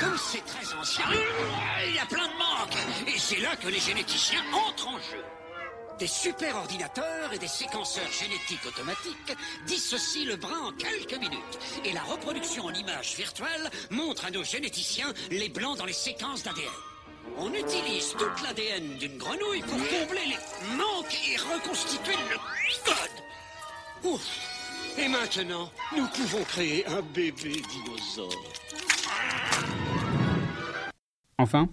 Comme 0.00 0.16
c'est 0.16 0.44
très 0.44 0.74
ancien, 0.74 1.04
il 1.86 1.96
y 1.96 1.98
a 1.98 2.06
plein 2.06 2.26
de 2.26 2.38
manques. 2.38 3.08
Et 3.14 3.18
c'est 3.18 3.42
là 3.42 3.56
que 3.56 3.68
les 3.68 3.78
généticiens 3.78 4.40
entrent 4.52 4.88
en 4.88 4.98
jeu. 4.98 5.43
Des 5.98 6.06
superordinateurs 6.08 7.32
et 7.32 7.38
des 7.38 7.48
séquenceurs 7.48 8.10
génétiques 8.10 8.66
automatiques 8.66 9.36
dissocient 9.66 10.26
le 10.26 10.36
brin 10.36 10.58
en 10.58 10.72
quelques 10.72 11.18
minutes. 11.18 11.58
Et 11.84 11.92
la 11.92 12.02
reproduction 12.02 12.64
en 12.64 12.74
images 12.74 13.14
virtuelles 13.16 13.70
montre 13.90 14.24
à 14.24 14.30
nos 14.30 14.42
généticiens 14.42 15.12
les 15.30 15.48
blancs 15.48 15.78
dans 15.78 15.84
les 15.84 15.92
séquences 15.92 16.42
d'ADN. 16.42 16.64
On 17.38 17.52
utilise 17.52 18.10
toute 18.18 18.42
l'ADN 18.42 18.98
d'une 18.98 19.18
grenouille 19.18 19.62
pour 19.62 19.78
combler 19.78 20.26
les 20.26 20.76
manques 20.76 21.16
et 21.30 21.36
reconstituer 21.36 22.16
le 22.28 22.84
code. 22.84 24.12
Ouf. 24.12 24.28
Et 24.98 25.08
maintenant, 25.08 25.70
nous 25.96 26.06
pouvons 26.08 26.42
créer 26.44 26.86
un 26.86 27.02
bébé 27.02 27.62
dinosaure. 27.70 28.52
Enfin, 31.38 31.68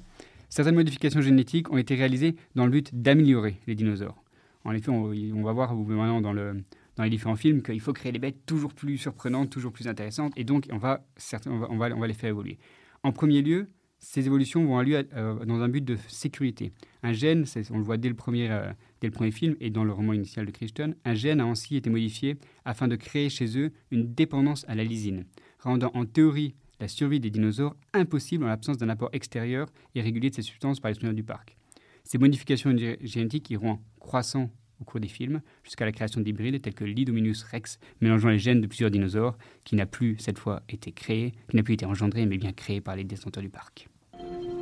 certaines 0.52 0.76
modifications 0.76 1.22
génétiques 1.22 1.72
ont 1.72 1.78
été 1.78 1.96
réalisées 1.96 2.36
dans 2.54 2.66
le 2.66 2.72
but 2.72 2.92
d'améliorer 2.94 3.58
les 3.66 3.74
dinosaures. 3.74 4.24
En 4.64 4.74
effet, 4.74 4.92
on, 4.92 5.42
va 5.42 5.54
voir 5.54 5.76
maintenant 5.76 6.22
dans, 6.22 6.36
dans 6.36 7.04
les 7.04 7.10
différents 7.10 7.36
films 7.36 7.64
qu'il 7.64 7.80
faut 7.80 7.94
créer 7.94 8.12
des 8.12 8.20
bêtes 8.20 8.46
toujours 8.46 8.74
plus 8.76 9.00
surprenantes, 9.00 9.50
toujours 9.50 9.72
plus 9.72 9.88
intéressantes, 9.88 10.34
et 10.36 10.44
donc 10.44 10.68
on 10.72 10.78
va, 10.78 11.04
on 11.48 11.68
on 11.72 11.78
va, 11.78 12.08
les 12.08 12.14
faire 12.14 12.30
évoluer. 12.30 12.60
En 13.02 13.12
premier 13.12 13.42
lieu, 13.42 13.70
ces 13.98 14.26
évolutions 14.26 14.66
vont 14.66 14.82
lieu 14.82 15.08
dans 15.46 15.62
un 15.62 15.70
but 15.70 15.84
de 15.84 15.98
sécurité. 16.08 16.74
Un 17.02 17.14
gène, 17.14 17.46
on 17.72 17.78
le 17.78 17.84
voit 17.84 17.98
dès 17.98 18.10
le, 18.10 18.16
premier, 18.16 18.50
euh, 18.52 18.72
dès 19.00 19.08
le 19.08 19.14
premier 19.14 19.32
film 19.32 19.56
et 19.60 19.70
dans 19.70 19.84
le 19.84 19.94
roman 19.94 20.14
initial 20.14 20.46
de 20.46 20.52
Crichton, 20.52 20.96
un 21.06 21.14
gène 21.14 21.40
a 21.40 21.46
ainsi 21.46 21.76
été 21.76 21.90
modifié 21.90 22.38
afin 22.66 22.88
de 22.88 22.96
créer 22.96 23.30
chez 23.30 23.58
eux 23.58 23.72
une 23.92 24.14
dépendance 24.14 24.66
à 24.68 24.76
la 24.76 24.84
lysine, 24.84 25.26
rendant 25.60 25.92
en 25.94 26.06
théorie 26.06 26.56
la 26.82 26.88
survie 26.88 27.20
des 27.20 27.30
dinosaures 27.30 27.76
impossible 27.94 28.44
en 28.44 28.48
l'absence 28.48 28.78
d'un 28.78 28.90
apport 28.90 29.10
extérieur 29.14 29.68
et 29.96 30.02
régulier 30.02 30.32
de 30.32 30.36
ces 30.36 30.42
substances 30.42 30.80
par 30.80 30.90
les 30.90 30.96
soigneurs 30.96 31.14
du 31.14 31.24
parc. 31.24 31.56
Ces 32.04 32.18
modifications 32.18 32.76
génétiques 33.02 33.50
iront 33.52 33.80
croissant 34.00 34.50
au 34.82 34.84
cours 34.84 35.00
des 35.00 35.08
films, 35.08 35.42
jusqu'à 35.64 35.86
la 35.86 35.92
création 35.92 36.22
d'hybrides 36.22 36.60
tels 36.60 36.74
que 36.74 36.84
l'Idominus 36.84 37.44
rex, 37.44 37.80
mélangeant 38.02 38.30
les 38.30 38.40
gènes 38.40 38.62
de 38.62 38.68
plusieurs 38.68 38.90
dinosaures, 38.90 39.38
qui 39.64 39.76
n'a 39.76 39.86
plus 39.86 40.18
cette 40.18 40.40
fois 40.40 40.64
été 40.68 40.92
créé, 40.92 41.34
qui 41.50 41.56
n'a 41.56 41.62
plus 41.62 41.76
été 41.76 41.86
engendré, 41.86 42.26
mais 42.26 42.40
bien 42.40 42.52
créé 42.52 42.82
par 42.82 42.96
les 42.96 43.04
descendants 43.04 43.42
du 43.42 43.50
parc. 43.50 43.88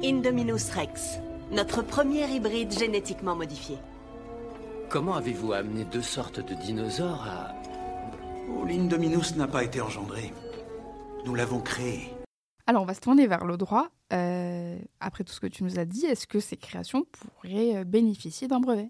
Indominus 0.03 0.71
rex, 0.71 1.19
notre 1.53 1.81
premier 1.83 2.29
hybride 2.29 2.77
génétiquement 2.77 3.38
modifié. 3.38 3.77
Comment 4.89 5.15
avez-vous 5.15 5.53
amené 5.53 5.85
deux 5.85 6.01
sortes 6.01 6.45
de 6.45 6.53
dinosaures 6.65 7.23
à... 7.25 7.55
Oh, 8.49 8.65
l'Indominus 8.65 9.38
n'a 9.38 9.47
pas 9.47 9.63
été 9.63 9.79
engendré. 9.79 10.33
Nous 11.25 11.35
l'avons 11.35 11.59
créé. 11.59 12.13
Alors, 12.65 12.83
on 12.83 12.85
va 12.85 12.93
se 12.93 13.01
tourner 13.01 13.27
vers 13.27 13.45
le 13.45 13.57
droit. 13.57 13.89
Euh, 14.13 14.77
après 14.99 15.23
tout 15.23 15.33
ce 15.33 15.39
que 15.39 15.47
tu 15.47 15.63
nous 15.63 15.79
as 15.79 15.85
dit, 15.85 16.05
est-ce 16.05 16.27
que 16.27 16.39
ces 16.39 16.57
créations 16.57 17.05
pourraient 17.11 17.77
euh, 17.77 17.83
bénéficier 17.83 18.47
d'un 18.47 18.59
brevet? 18.59 18.89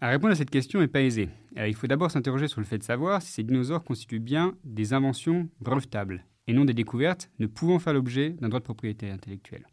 À 0.00 0.08
répondre 0.08 0.32
à 0.32 0.36
cette 0.36 0.50
question 0.50 0.80
n'est 0.80 0.88
pas 0.88 1.02
aisé. 1.02 1.28
Euh, 1.56 1.68
il 1.68 1.74
faut 1.74 1.86
d'abord 1.86 2.10
s'interroger 2.10 2.48
sur 2.48 2.60
le 2.60 2.66
fait 2.66 2.78
de 2.78 2.82
savoir 2.82 3.22
si 3.22 3.32
ces 3.32 3.42
dinosaures 3.42 3.84
constituent 3.84 4.20
bien 4.20 4.54
des 4.64 4.92
inventions 4.92 5.48
brevetables 5.60 6.24
et 6.46 6.52
non 6.52 6.64
des 6.64 6.74
découvertes 6.74 7.30
ne 7.38 7.46
pouvant 7.46 7.78
faire 7.78 7.92
l'objet 7.92 8.30
d'un 8.30 8.48
droit 8.48 8.60
de 8.60 8.64
propriété 8.64 9.10
intellectuelle. 9.10 9.66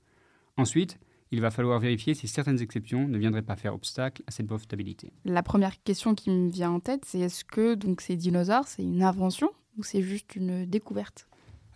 Ensuite, 0.58 1.00
il 1.32 1.42
va 1.42 1.52
falloir 1.52 1.80
vérifier 1.80 2.14
si 2.14 2.28
certaines 2.28 2.62
exceptions 2.62 3.08
ne 3.08 3.18
viendraient 3.18 3.42
pas 3.42 3.56
faire 3.56 3.74
obstacle 3.74 4.24
à 4.28 4.32
cette 4.32 4.46
brevetabilité. 4.46 5.12
La 5.26 5.44
première 5.44 5.82
question 5.84 6.16
qui 6.16 6.30
me 6.30 6.50
vient 6.50 6.72
en 6.72 6.80
tête, 6.80 7.04
c'est 7.06 7.20
est-ce 7.20 7.44
que 7.44 7.76
donc 7.76 8.02
ces 8.02 8.16
dinosaures, 8.16 8.68
c'est 8.68 8.84
une 8.84 9.04
invention 9.04 9.52
ou 9.78 9.84
c'est 9.84 10.02
juste 10.02 10.36
une 10.36 10.66
découverte? 10.66 11.28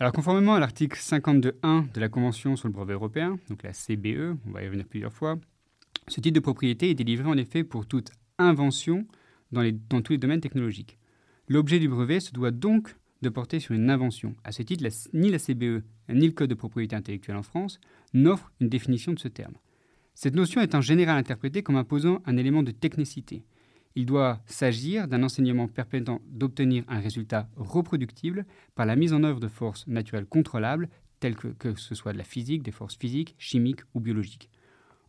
Alors, 0.02 0.14
conformément 0.14 0.56
à 0.56 0.60
l'article 0.60 0.98
52.1 1.00 1.92
de 1.94 2.00
la 2.00 2.10
Convention 2.10 2.56
sur 2.56 2.68
le 2.68 2.74
brevet 2.74 2.94
européen, 2.94 3.38
donc 3.50 3.62
la 3.62 3.72
CBE, 3.72 4.36
on 4.48 4.52
va 4.52 4.64
y 4.64 4.66
revenir 4.66 4.88
plusieurs 4.88 5.14
fois, 5.14 5.38
ce 6.08 6.20
type 6.20 6.34
de 6.34 6.40
propriété 6.40 6.90
est 6.90 6.96
délivré 6.96 7.30
en 7.30 7.38
effet 7.38 7.64
pour 7.64 7.86
toute 7.86 8.10
invention 8.40 9.06
dans 9.52 10.02
tous 10.02 10.14
les 10.14 10.18
domaines 10.18 10.42
technologiques. 10.42 10.98
L'objet 11.48 11.78
du 11.78 11.88
brevet 11.88 12.20
se 12.20 12.32
doit 12.32 12.50
donc 12.50 12.96
de 13.22 13.30
porter 13.30 13.60
sur 13.60 13.76
une 13.76 13.92
invention. 13.92 14.34
À 14.44 14.52
ce 14.52 14.64
titre, 14.64 14.84
ni 15.14 15.30
la 15.30 15.38
CBE 15.38 15.84
ni 16.10 16.26
le 16.26 16.32
Code 16.32 16.50
de 16.50 16.56
propriété 16.56 16.96
intellectuelle 16.96 17.38
en 17.38 17.44
France 17.44 17.80
n'offrent 18.16 18.52
une 18.60 18.70
définition 18.70 19.14
de 19.14 19.20
ce 19.20 19.28
terme. 19.28 19.54
Cette 20.16 20.34
notion 20.34 20.62
est 20.62 20.74
en 20.74 20.82
général 20.82 21.20
interprétée 21.20 21.62
comme 21.62 21.76
imposant 21.76 22.24
un 22.26 22.38
élément 22.38 22.64
de 22.64 22.72
technicité. 22.72 23.44
Il 23.96 24.06
doit 24.06 24.40
s'agir 24.46 25.08
d'un 25.08 25.24
enseignement 25.24 25.68
permettant 25.68 26.22
d'obtenir 26.28 26.84
un 26.88 27.00
résultat 27.00 27.50
reproductible 27.58 28.46
par 28.76 28.86
la 28.86 28.96
mise 28.96 29.14
en 29.14 29.24
œuvre 29.24 29.40
de 29.40 29.48
forces 29.48 29.86
naturelles 29.88 30.26
contrôlables, 30.26 30.90
telles 31.20 31.36
que, 31.36 31.50
que 31.50 31.76
ce 31.76 31.94
soit 31.94 32.14
de 32.14 32.18
la 32.18 32.24
physique, 32.24 32.64
des 32.64 32.72
forces 32.72 32.96
physiques, 32.96 33.36
chimiques 33.38 33.82
ou 33.94 34.00
biologiques. 34.00 34.50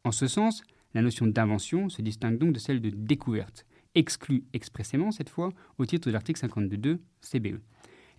En 0.05 0.11
ce 0.11 0.27
sens, 0.27 0.63
la 0.95 1.03
notion 1.03 1.27
d'invention 1.27 1.89
se 1.89 2.03
distingue 2.03 2.39
donc 2.39 2.53
de 2.53 2.59
celle 2.59 2.81
de 2.81 2.91
découverte, 2.91 3.67
exclue 3.95 4.45
expressément 4.53 5.11
cette 5.11 5.29
fois 5.29 5.53
au 5.79 5.87
titre 5.87 6.09
de 6.09 6.13
l'article 6.13 6.41
52.2 6.45 6.99
CBE. 7.21 7.61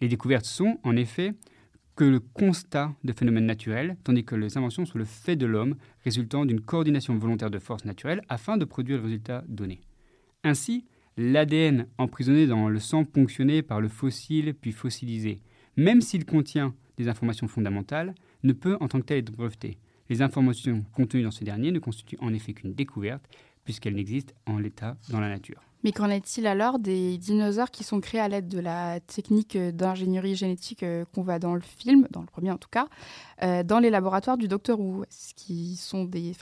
Les 0.01 0.07
découvertes 0.07 0.45
sont, 0.45 0.79
en 0.83 0.95
effet, 0.95 1.33
que 1.95 2.03
le 2.03 2.19
constat 2.19 2.95
de 3.03 3.13
phénomènes 3.13 3.45
naturels, 3.45 3.97
tandis 4.03 4.25
que 4.25 4.35
les 4.35 4.57
inventions 4.57 4.85
sont 4.85 4.97
le 4.97 5.05
fait 5.05 5.35
de 5.35 5.45
l'homme, 5.45 5.75
résultant 6.03 6.45
d'une 6.45 6.61
coordination 6.61 7.15
volontaire 7.17 7.51
de 7.51 7.59
forces 7.59 7.85
naturelles 7.85 8.21
afin 8.29 8.57
de 8.57 8.65
produire 8.65 8.97
le 8.97 9.03
résultat 9.03 9.43
donné. 9.47 9.81
Ainsi, 10.43 10.85
l'ADN 11.17 11.87
emprisonné 11.97 12.47
dans 12.47 12.67
le 12.67 12.79
sang 12.79 13.05
ponctionné 13.05 13.61
par 13.61 13.79
le 13.79 13.87
fossile 13.87 14.53
puis 14.53 14.71
fossilisé, 14.71 15.41
même 15.77 16.01
s'il 16.01 16.25
contient 16.25 16.73
des 16.97 17.07
informations 17.07 17.47
fondamentales, 17.47 18.13
ne 18.43 18.53
peut 18.53 18.77
en 18.79 18.87
tant 18.87 18.99
que 18.99 19.05
tel 19.05 19.19
être 19.19 19.31
breveté. 19.31 19.77
Les 20.09 20.21
informations 20.21 20.83
contenues 20.93 21.23
dans 21.23 21.31
ce 21.31 21.43
dernier 21.43 21.71
ne 21.71 21.79
constituent 21.79 22.17
en 22.19 22.33
effet 22.33 22.53
qu'une 22.53 22.73
découverte, 22.73 23.23
puisqu'elles 23.63 23.95
n'existent 23.95 24.33
en 24.45 24.57
l'état 24.57 24.97
dans 25.09 25.21
la 25.21 25.29
nature. 25.29 25.61
Mais 25.83 25.91
qu'en 25.91 26.09
est-il 26.09 26.47
alors 26.47 26.79
des 26.79 27.17
dinosaures 27.17 27.71
qui 27.71 27.83
sont 27.83 27.99
créés 27.99 28.21
à 28.21 28.27
l'aide 28.27 28.47
de 28.47 28.59
la 28.59 28.99
technique 29.01 29.57
d'ingénierie 29.57 30.35
génétique 30.35 30.83
euh, 30.83 31.03
qu'on 31.13 31.23
voit 31.23 31.39
dans 31.39 31.55
le 31.55 31.61
film, 31.61 32.07
dans 32.09 32.21
le 32.21 32.27
premier 32.27 32.51
en 32.51 32.57
tout 32.57 32.69
cas, 32.69 32.87
euh, 33.41 33.63
dans 33.63 33.79
les 33.79 33.89
laboratoires 33.89 34.37
du 34.37 34.47
Docteur 34.47 34.79
Who 34.79 35.03
Est-ce 35.03 35.33
qu'ils 35.33 35.77
sont 35.77 36.05
des, 36.05 36.33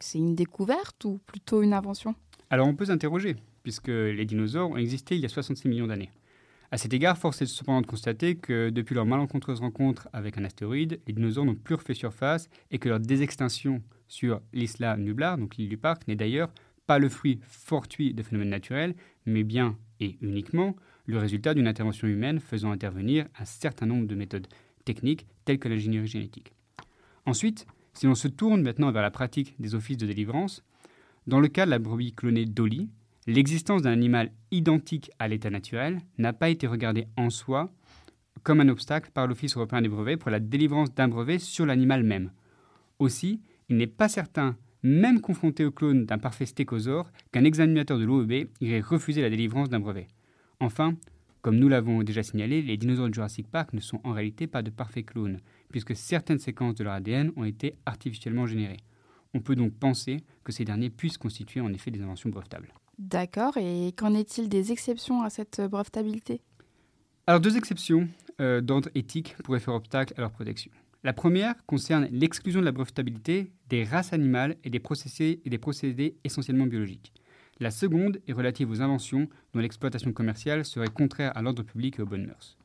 c'est 0.00 0.18
une 0.18 0.34
découverte 0.34 1.04
ou 1.04 1.20
plutôt 1.26 1.62
une 1.62 1.72
invention? 1.72 2.14
Alors 2.50 2.66
on 2.66 2.74
peut 2.74 2.86
s'interroger, 2.86 3.36
puisque 3.62 3.88
les 3.88 4.24
dinosaures 4.24 4.70
ont 4.70 4.76
existé 4.76 5.14
il 5.14 5.20
y 5.20 5.24
a 5.24 5.28
66 5.28 5.68
millions 5.68 5.86
d'années. 5.86 6.10
À 6.72 6.78
cet 6.78 6.92
égard, 6.92 7.16
force 7.16 7.42
est 7.42 7.46
cependant 7.46 7.80
de 7.80 7.86
constater 7.86 8.34
que 8.36 8.70
depuis 8.70 8.94
leur 8.94 9.06
malencontreuse 9.06 9.60
rencontre 9.60 10.08
avec 10.12 10.36
un 10.36 10.44
astéroïde, 10.44 11.00
les 11.06 11.12
dinosaures 11.12 11.44
n'ont 11.44 11.54
plus 11.54 11.76
refait 11.76 11.94
surface 11.94 12.48
et 12.72 12.78
que 12.78 12.88
leur 12.88 12.98
désextinction 12.98 13.82
sur 14.08 14.40
l'isla 14.52 14.96
Nublar, 14.96 15.38
donc 15.38 15.56
l'île 15.56 15.68
du 15.68 15.76
parc, 15.76 16.08
n'est 16.08 16.16
d'ailleurs 16.16 16.52
pas 16.86 16.98
le 16.98 17.08
fruit 17.08 17.38
fortuit 17.42 18.14
de 18.14 18.22
phénomènes 18.22 18.50
naturels, 18.50 18.94
mais 19.26 19.44
bien 19.44 19.76
et 20.00 20.16
uniquement 20.20 20.74
le 21.06 21.18
résultat 21.18 21.54
d'une 21.54 21.68
intervention 21.68 22.08
humaine 22.08 22.40
faisant 22.40 22.72
intervenir 22.72 23.26
un 23.38 23.44
certain 23.44 23.86
nombre 23.86 24.06
de 24.06 24.14
méthodes 24.16 24.48
techniques 24.84 25.26
telles 25.44 25.58
que 25.58 25.68
l'ingénierie 25.68 26.08
génétique. 26.08 26.52
Ensuite, 27.26 27.66
si 27.94 28.06
l'on 28.06 28.14
se 28.16 28.28
tourne 28.28 28.62
maintenant 28.62 28.90
vers 28.90 29.02
la 29.02 29.10
pratique 29.10 29.54
des 29.60 29.74
offices 29.74 29.98
de 29.98 30.06
délivrance, 30.06 30.64
dans 31.26 31.40
le 31.40 31.48
cas 31.48 31.66
de 31.66 31.70
la 31.70 31.78
brebis 31.78 32.12
clonée 32.12 32.46
Dolly, 32.46 32.88
l'existence 33.26 33.82
d'un 33.82 33.92
animal 33.92 34.32
identique 34.50 35.10
à 35.18 35.28
l'état 35.28 35.50
naturel 35.50 36.00
n'a 36.18 36.32
pas 36.32 36.48
été 36.48 36.66
regardée 36.66 37.06
en 37.16 37.30
soi 37.30 37.72
comme 38.42 38.60
un 38.60 38.68
obstacle 38.68 39.10
par 39.12 39.26
l'Office 39.26 39.56
européen 39.56 39.82
des 39.82 39.88
brevets 39.88 40.16
pour 40.16 40.30
la 40.30 40.40
délivrance 40.40 40.94
d'un 40.94 41.08
brevet 41.08 41.38
sur 41.38 41.66
l'animal 41.66 42.04
même. 42.04 42.32
Aussi, 42.98 43.40
il 43.68 43.76
n'est 43.76 43.86
pas 43.86 44.08
certain 44.08 44.56
même 44.82 45.20
confronté 45.20 45.64
au 45.64 45.70
clone 45.70 46.06
d'un 46.06 46.18
parfait 46.18 46.46
stégosaure, 46.46 47.10
qu'un 47.32 47.44
examinateur 47.44 47.98
de 47.98 48.04
l'OEB 48.04 48.48
irait 48.60 48.80
refuser 48.80 49.22
la 49.22 49.30
délivrance 49.30 49.68
d'un 49.68 49.80
brevet. 49.80 50.08
Enfin, 50.58 50.94
comme 51.42 51.56
nous 51.56 51.68
l'avons 51.68 52.02
déjà 52.02 52.22
signalé, 52.22 52.62
les 52.62 52.76
dinosaures 52.76 53.08
de 53.08 53.14
Jurassic 53.14 53.48
Park 53.48 53.72
ne 53.72 53.80
sont 53.80 54.00
en 54.04 54.12
réalité 54.12 54.46
pas 54.46 54.62
de 54.62 54.70
parfaits 54.70 55.06
clones, 55.06 55.40
puisque 55.70 55.96
certaines 55.96 56.38
séquences 56.38 56.74
de 56.76 56.84
leur 56.84 56.94
ADN 56.94 57.32
ont 57.36 57.44
été 57.44 57.74
artificiellement 57.86 58.46
générées. 58.46 58.80
On 59.34 59.40
peut 59.40 59.54
donc 59.54 59.72
penser 59.74 60.24
que 60.44 60.52
ces 60.52 60.64
derniers 60.64 60.90
puissent 60.90 61.18
constituer 61.18 61.60
en 61.60 61.72
effet 61.72 61.90
des 61.90 62.02
inventions 62.02 62.30
brevetables. 62.30 62.74
D'accord, 62.98 63.56
et 63.56 63.92
qu'en 63.96 64.14
est-il 64.14 64.48
des 64.48 64.72
exceptions 64.72 65.22
à 65.22 65.30
cette 65.30 65.60
brevetabilité? 65.60 66.42
Alors 67.26 67.40
deux 67.40 67.56
exceptions 67.56 68.08
euh, 68.40 68.60
d'ordre 68.60 68.90
éthique 68.94 69.36
pourraient 69.44 69.60
faire 69.60 69.74
obstacle 69.74 70.14
à 70.16 70.20
leur 70.20 70.32
protection. 70.32 70.70
La 71.02 71.12
première 71.12 71.54
concerne 71.64 72.08
l'exclusion 72.10 72.60
de 72.60 72.66
la 72.66 72.72
brevetabilité 72.72 73.52
des 73.68 73.84
races 73.84 74.12
animales 74.12 74.56
et 74.64 74.70
des 74.70 74.80
procédés, 74.80 75.40
et 75.44 75.50
des 75.50 75.58
procédés 75.58 76.16
essentiellement 76.24 76.66
biologiques. 76.66 77.12
La 77.58 77.70
seconde 77.70 78.20
est 78.26 78.32
relative 78.32 78.70
aux 78.70 78.82
inventions 78.82 79.28
dont 79.54 79.60
l'exploitation 79.60 80.12
commerciale 80.12 80.64
serait 80.64 80.88
contraire 80.88 81.36
à 81.36 81.42
l'ordre 81.42 81.62
public 81.62 81.98
et 81.98 82.02
aux 82.02 82.06
bonnes 82.06 82.26
mœurs. 82.26 82.58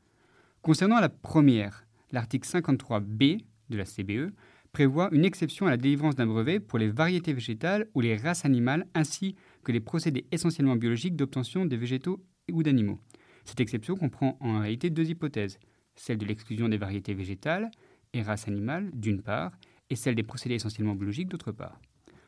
Concernant 0.61 0.99
la 0.99 1.09
première, 1.09 1.85
l'article 2.11 2.47
53b 2.47 3.41
de 3.69 3.77
la 3.77 3.85
CBE 3.85 4.33
prévoit 4.75 5.07
une 5.13 5.23
exception 5.23 5.67
à 5.67 5.69
la 5.69 5.77
délivrance 5.77 6.15
d'un 6.15 6.25
brevet 6.25 6.59
pour 6.59 6.77
les 6.77 6.89
variétés 6.89 7.31
végétales 7.31 7.87
ou 7.93 8.01
les 8.01 8.17
races 8.17 8.43
animales 8.43 8.85
ainsi 8.93 9.37
que 9.63 9.71
les 9.71 9.79
procédés 9.79 10.25
essentiellement 10.33 10.75
biologiques 10.75 11.15
d'obtention 11.15 11.65
des 11.65 11.77
végétaux 11.77 12.21
ou 12.51 12.61
d'animaux. 12.61 12.99
Cette 13.45 13.61
exception 13.61 13.95
comprend 13.95 14.35
en 14.41 14.59
réalité 14.59 14.89
deux 14.89 15.09
hypothèses, 15.09 15.59
celle 15.95 16.17
de 16.17 16.25
l'exclusion 16.25 16.67
des 16.67 16.75
variétés 16.75 17.13
végétales 17.13 17.71
et 18.11 18.21
races 18.21 18.49
animales, 18.49 18.91
d'une 18.93 19.21
part, 19.21 19.53
et 19.89 19.95
celle 19.95 20.15
des 20.15 20.23
procédés 20.23 20.55
essentiellement 20.55 20.95
biologiques, 20.95 21.29
d'autre 21.29 21.53
part. 21.53 21.79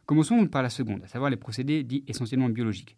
Commençons 0.06 0.48
par 0.48 0.63
la 0.63 0.70
seconde, 0.70 1.04
à 1.04 1.08
savoir 1.08 1.30
les 1.30 1.36
procédés 1.36 1.84
dits 1.84 2.06
essentiellement 2.08 2.48
biologiques. 2.48 2.96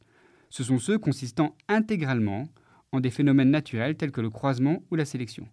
Ce 0.52 0.64
sont 0.64 0.78
ceux 0.78 1.00
consistant 1.00 1.58
intégralement 1.68 2.48
en 2.92 3.00
des 3.00 3.10
phénomènes 3.10 3.50
naturels 3.50 3.98
tels 3.98 4.12
que 4.12 4.22
le 4.22 4.30
croisement 4.30 4.84
ou 4.92 4.96
la 4.96 5.06
sélection. 5.06 5.48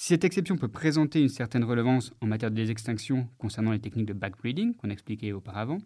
Si 0.00 0.10
cette 0.14 0.22
exception 0.22 0.56
peut 0.56 0.68
présenter 0.68 1.20
une 1.20 1.28
certaine 1.28 1.64
relevance 1.64 2.12
en 2.20 2.28
matière 2.28 2.52
de 2.52 2.56
désextinction 2.56 3.28
concernant 3.36 3.72
les 3.72 3.80
techniques 3.80 4.06
de 4.06 4.12
backbreeding 4.12 4.76
qu'on 4.76 4.90
expliquait 4.90 5.32
auparavant, 5.32 5.78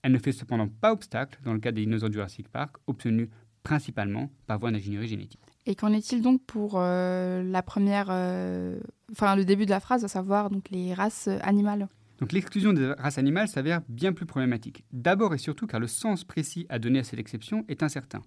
elle 0.00 0.12
ne 0.12 0.18
fait 0.18 0.32
cependant 0.32 0.68
pas 0.68 0.90
obstacle 0.90 1.38
dans 1.44 1.52
le 1.52 1.60
cas 1.60 1.70
des 1.70 1.82
dinosaures 1.82 2.08
du 2.08 2.14
Jurassic 2.14 2.48
Park 2.48 2.76
obtenus 2.86 3.28
principalement 3.62 4.30
par 4.46 4.58
voie 4.58 4.70
d'ingénierie 4.70 5.06
génétique. 5.06 5.42
Et 5.66 5.74
qu'en 5.74 5.92
est-il 5.92 6.22
donc 6.22 6.42
pour 6.46 6.76
euh, 6.76 7.42
la 7.42 7.62
première, 7.62 8.06
euh, 8.08 8.80
enfin 9.12 9.36
le 9.36 9.44
début 9.44 9.66
de 9.66 9.70
la 9.70 9.80
phrase, 9.80 10.02
à 10.02 10.08
savoir 10.08 10.48
donc 10.48 10.70
les 10.70 10.94
races 10.94 11.28
animales? 11.42 11.88
Donc 12.20 12.32
l'exclusion 12.32 12.72
des 12.72 12.92
races 12.92 13.18
animales 13.18 13.48
s'avère 13.48 13.82
bien 13.90 14.14
plus 14.14 14.24
problématique. 14.24 14.86
D'abord 14.92 15.34
et 15.34 15.38
surtout 15.38 15.66
car 15.66 15.78
le 15.78 15.88
sens 15.88 16.24
précis 16.24 16.64
à 16.70 16.78
donner 16.78 17.00
à 17.00 17.04
cette 17.04 17.20
exception 17.20 17.66
est 17.68 17.82
incertain. 17.82 18.22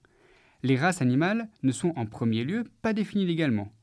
Les 0.62 0.78
races 0.78 1.02
animales 1.02 1.50
ne 1.64 1.72
sont 1.72 1.94
en 1.96 2.06
premier 2.06 2.44
lieu 2.44 2.64
pas 2.84 2.94
définies 2.94 3.26
légalement. 3.26 3.74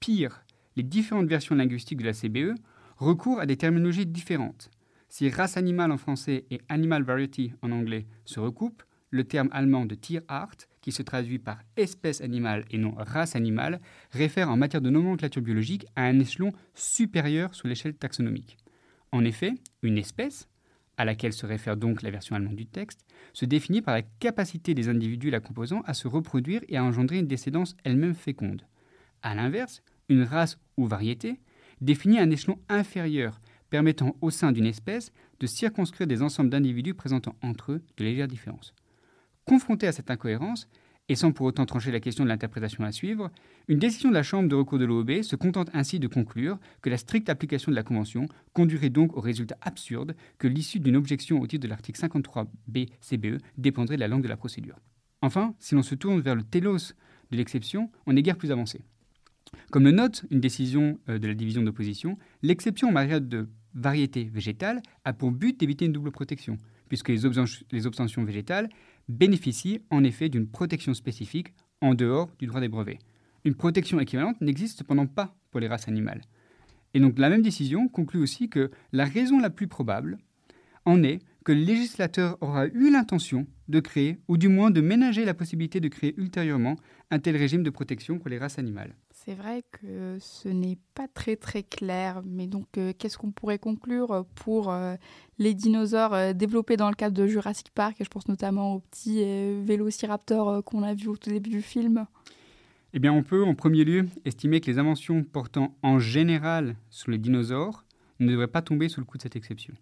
Pire, 0.00 0.44
les 0.78 0.84
différentes 0.84 1.26
versions 1.26 1.56
linguistiques 1.56 1.98
de 1.98 2.04
la 2.04 2.12
CBE 2.12 2.54
recourent 2.98 3.40
à 3.40 3.46
des 3.46 3.56
terminologies 3.56 4.06
différentes. 4.06 4.70
Si 5.08 5.28
race 5.28 5.56
animale 5.56 5.90
en 5.90 5.98
français 5.98 6.44
et 6.52 6.60
animal 6.68 7.02
variety 7.02 7.52
en 7.62 7.72
anglais 7.72 8.06
se 8.24 8.38
recoupent, 8.38 8.84
le 9.10 9.24
terme 9.24 9.48
allemand 9.50 9.86
de 9.86 9.96
Tierart, 9.96 10.54
qui 10.80 10.92
se 10.92 11.02
traduit 11.02 11.40
par 11.40 11.58
espèce 11.76 12.20
animale 12.20 12.64
et 12.70 12.78
non 12.78 12.94
race 12.96 13.34
animale, 13.34 13.80
réfère 14.12 14.50
en 14.50 14.56
matière 14.56 14.80
de 14.80 14.90
nomenclature 14.90 15.42
biologique 15.42 15.86
à 15.96 16.04
un 16.04 16.20
échelon 16.20 16.52
supérieur 16.74 17.56
sur 17.56 17.66
l'échelle 17.66 17.94
taxonomique. 17.94 18.56
En 19.10 19.24
effet, 19.24 19.54
une 19.82 19.98
espèce, 19.98 20.48
à 20.96 21.04
laquelle 21.04 21.32
se 21.32 21.46
réfère 21.46 21.76
donc 21.76 22.02
la 22.02 22.12
version 22.12 22.36
allemande 22.36 22.54
du 22.54 22.66
texte, 22.66 23.04
se 23.32 23.46
définit 23.46 23.82
par 23.82 23.94
la 23.94 24.02
capacité 24.02 24.74
des 24.74 24.88
individus 24.88 25.30
la 25.30 25.40
composant 25.40 25.80
à 25.86 25.94
se 25.94 26.06
reproduire 26.06 26.60
et 26.68 26.76
à 26.76 26.84
engendrer 26.84 27.18
une 27.18 27.26
décédence 27.26 27.74
elle-même 27.82 28.14
féconde. 28.14 28.62
A 29.22 29.34
l'inverse, 29.34 29.82
une 30.08 30.22
race 30.22 30.58
ou 30.76 30.86
variété 30.86 31.40
définit 31.80 32.18
un 32.18 32.30
échelon 32.30 32.58
inférieur 32.68 33.40
permettant 33.70 34.16
au 34.20 34.30
sein 34.30 34.52
d'une 34.52 34.66
espèce 34.66 35.12
de 35.40 35.46
circonscrire 35.46 36.06
des 36.06 36.22
ensembles 36.22 36.50
d'individus 36.50 36.94
présentant 36.94 37.36
entre 37.42 37.72
eux 37.72 37.82
de 37.96 38.04
légères 38.04 38.28
différences. 38.28 38.74
Confronté 39.44 39.86
à 39.86 39.92
cette 39.92 40.10
incohérence, 40.10 40.68
et 41.10 41.14
sans 41.14 41.32
pour 41.32 41.46
autant 41.46 41.64
trancher 41.64 41.90
la 41.90 42.00
question 42.00 42.24
de 42.24 42.28
l'interprétation 42.28 42.84
à 42.84 42.92
suivre, 42.92 43.30
une 43.66 43.78
décision 43.78 44.10
de 44.10 44.14
la 44.14 44.22
Chambre 44.22 44.48
de 44.48 44.54
recours 44.54 44.78
de 44.78 44.84
l'OEB 44.84 45.22
se 45.22 45.36
contente 45.36 45.70
ainsi 45.72 45.98
de 45.98 46.06
conclure 46.06 46.58
que 46.82 46.90
la 46.90 46.98
stricte 46.98 47.30
application 47.30 47.72
de 47.72 47.76
la 47.76 47.82
Convention 47.82 48.28
conduirait 48.52 48.90
donc 48.90 49.16
au 49.16 49.20
résultat 49.20 49.56
absurde 49.62 50.14
que 50.38 50.48
l'issue 50.48 50.80
d'une 50.80 50.96
objection 50.96 51.40
au 51.40 51.46
titre 51.46 51.62
de 51.62 51.68
l'article 51.68 51.98
53b 51.98 52.88
CBE 53.00 53.38
dépendrait 53.56 53.96
de 53.96 54.00
la 54.00 54.08
langue 54.08 54.22
de 54.22 54.28
la 54.28 54.36
procédure. 54.36 54.78
Enfin, 55.22 55.54
si 55.58 55.74
l'on 55.74 55.82
se 55.82 55.94
tourne 55.94 56.20
vers 56.20 56.34
le 56.34 56.42
télos 56.42 56.92
de 57.30 57.36
l'exception, 57.36 57.90
on 58.06 58.12
n'est 58.12 58.22
guère 58.22 58.36
plus 58.36 58.52
avancé. 58.52 58.82
Comme 59.70 59.84
le 59.84 59.92
note 59.92 60.24
une 60.30 60.40
décision 60.40 60.98
euh, 61.08 61.18
de 61.18 61.26
la 61.26 61.34
division 61.34 61.62
d'opposition, 61.62 62.18
l'exception 62.42 62.88
en 62.88 62.92
matière 62.92 63.20
de 63.20 63.48
variété 63.74 64.24
végétale 64.24 64.82
a 65.04 65.12
pour 65.12 65.30
but 65.30 65.58
d'éviter 65.58 65.84
une 65.84 65.92
double 65.92 66.10
protection, 66.10 66.56
puisque 66.88 67.08
les, 67.08 67.20
les 67.72 67.86
obtentions 67.86 68.24
végétales 68.24 68.68
bénéficient 69.08 69.80
en 69.90 70.04
effet 70.04 70.28
d'une 70.28 70.48
protection 70.48 70.94
spécifique 70.94 71.48
en 71.80 71.94
dehors 71.94 72.30
du 72.38 72.46
droit 72.46 72.60
des 72.60 72.68
brevets. 72.68 72.98
Une 73.44 73.54
protection 73.54 74.00
équivalente 74.00 74.40
n'existe 74.40 74.78
cependant 74.78 75.06
pas 75.06 75.34
pour 75.50 75.60
les 75.60 75.68
races 75.68 75.88
animales. 75.88 76.22
Et 76.94 77.00
donc 77.00 77.18
la 77.18 77.28
même 77.28 77.42
décision 77.42 77.88
conclut 77.88 78.20
aussi 78.20 78.48
que 78.48 78.70
la 78.92 79.04
raison 79.04 79.38
la 79.38 79.50
plus 79.50 79.68
probable 79.68 80.18
en 80.84 81.02
est 81.02 81.20
que 81.44 81.52
le 81.52 81.60
législateur 81.60 82.36
aura 82.40 82.66
eu 82.66 82.90
l'intention 82.90 83.46
de 83.68 83.80
créer, 83.80 84.18
ou 84.28 84.36
du 84.36 84.48
moins 84.48 84.70
de 84.70 84.80
ménager 84.80 85.24
la 85.24 85.34
possibilité 85.34 85.80
de 85.80 85.88
créer 85.88 86.14
ultérieurement, 86.18 86.76
un 87.10 87.18
tel 87.18 87.36
régime 87.36 87.62
de 87.62 87.70
protection 87.70 88.18
pour 88.18 88.28
les 88.28 88.38
races 88.38 88.58
animales. 88.58 88.94
C'est 89.28 89.34
vrai 89.34 89.62
que 89.72 90.16
ce 90.20 90.48
n'est 90.48 90.78
pas 90.94 91.06
très 91.06 91.36
très 91.36 91.62
clair, 91.62 92.22
mais 92.24 92.46
donc 92.46 92.78
euh, 92.78 92.94
qu'est-ce 92.96 93.18
qu'on 93.18 93.30
pourrait 93.30 93.58
conclure 93.58 94.24
pour 94.34 94.72
euh, 94.72 94.94
les 95.38 95.52
dinosaures 95.52 96.14
euh, 96.14 96.32
développés 96.32 96.78
dans 96.78 96.88
le 96.88 96.94
cadre 96.94 97.14
de 97.14 97.26
Jurassic 97.26 97.68
Park? 97.74 97.98
Je 98.00 98.08
pense 98.08 98.26
notamment 98.26 98.76
au 98.76 98.78
petit 98.78 99.22
vélociraptor 99.62 100.64
qu'on 100.64 100.82
a 100.82 100.94
vu 100.94 101.08
au 101.08 101.16
tout 101.18 101.28
début 101.28 101.50
du 101.50 101.60
film. 101.60 102.06
Eh 102.94 103.00
bien, 103.00 103.12
on 103.12 103.22
peut 103.22 103.44
en 103.44 103.54
premier 103.54 103.84
lieu 103.84 104.08
estimer 104.24 104.62
que 104.62 104.70
les 104.70 104.78
inventions 104.78 105.22
portant 105.22 105.76
en 105.82 105.98
général 105.98 106.76
sur 106.88 107.10
les 107.10 107.18
dinosaures 107.18 107.84
ne 108.20 108.30
devraient 108.30 108.48
pas 108.48 108.62
tomber 108.62 108.88
sous 108.88 109.00
le 109.00 109.04
coup 109.04 109.18
de 109.18 109.22
cette 109.24 109.36
exception. 109.36 109.74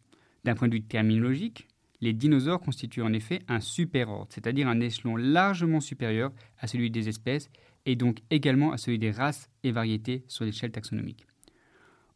D'un 0.42 0.56
point 0.56 0.66
de 0.66 0.74
vue 0.74 0.82
terminologique, 0.82 1.68
les 2.00 2.12
dinosaures 2.12 2.60
constituent 2.60 3.02
en 3.02 3.12
effet 3.12 3.38
un 3.46 3.60
superordre, 3.60 4.26
c'est-à-dire 4.28 4.66
un 4.66 4.80
échelon 4.80 5.14
largement 5.14 5.80
supérieur 5.80 6.32
à 6.58 6.66
celui 6.66 6.90
des 6.90 7.08
espèces 7.08 7.48
et 7.86 7.96
donc 7.96 8.20
également 8.30 8.72
à 8.72 8.76
celui 8.76 8.98
des 8.98 9.10
races 9.10 9.48
et 9.62 9.72
variétés 9.72 10.24
sur 10.28 10.44
l'échelle 10.44 10.72
taxonomique. 10.72 11.26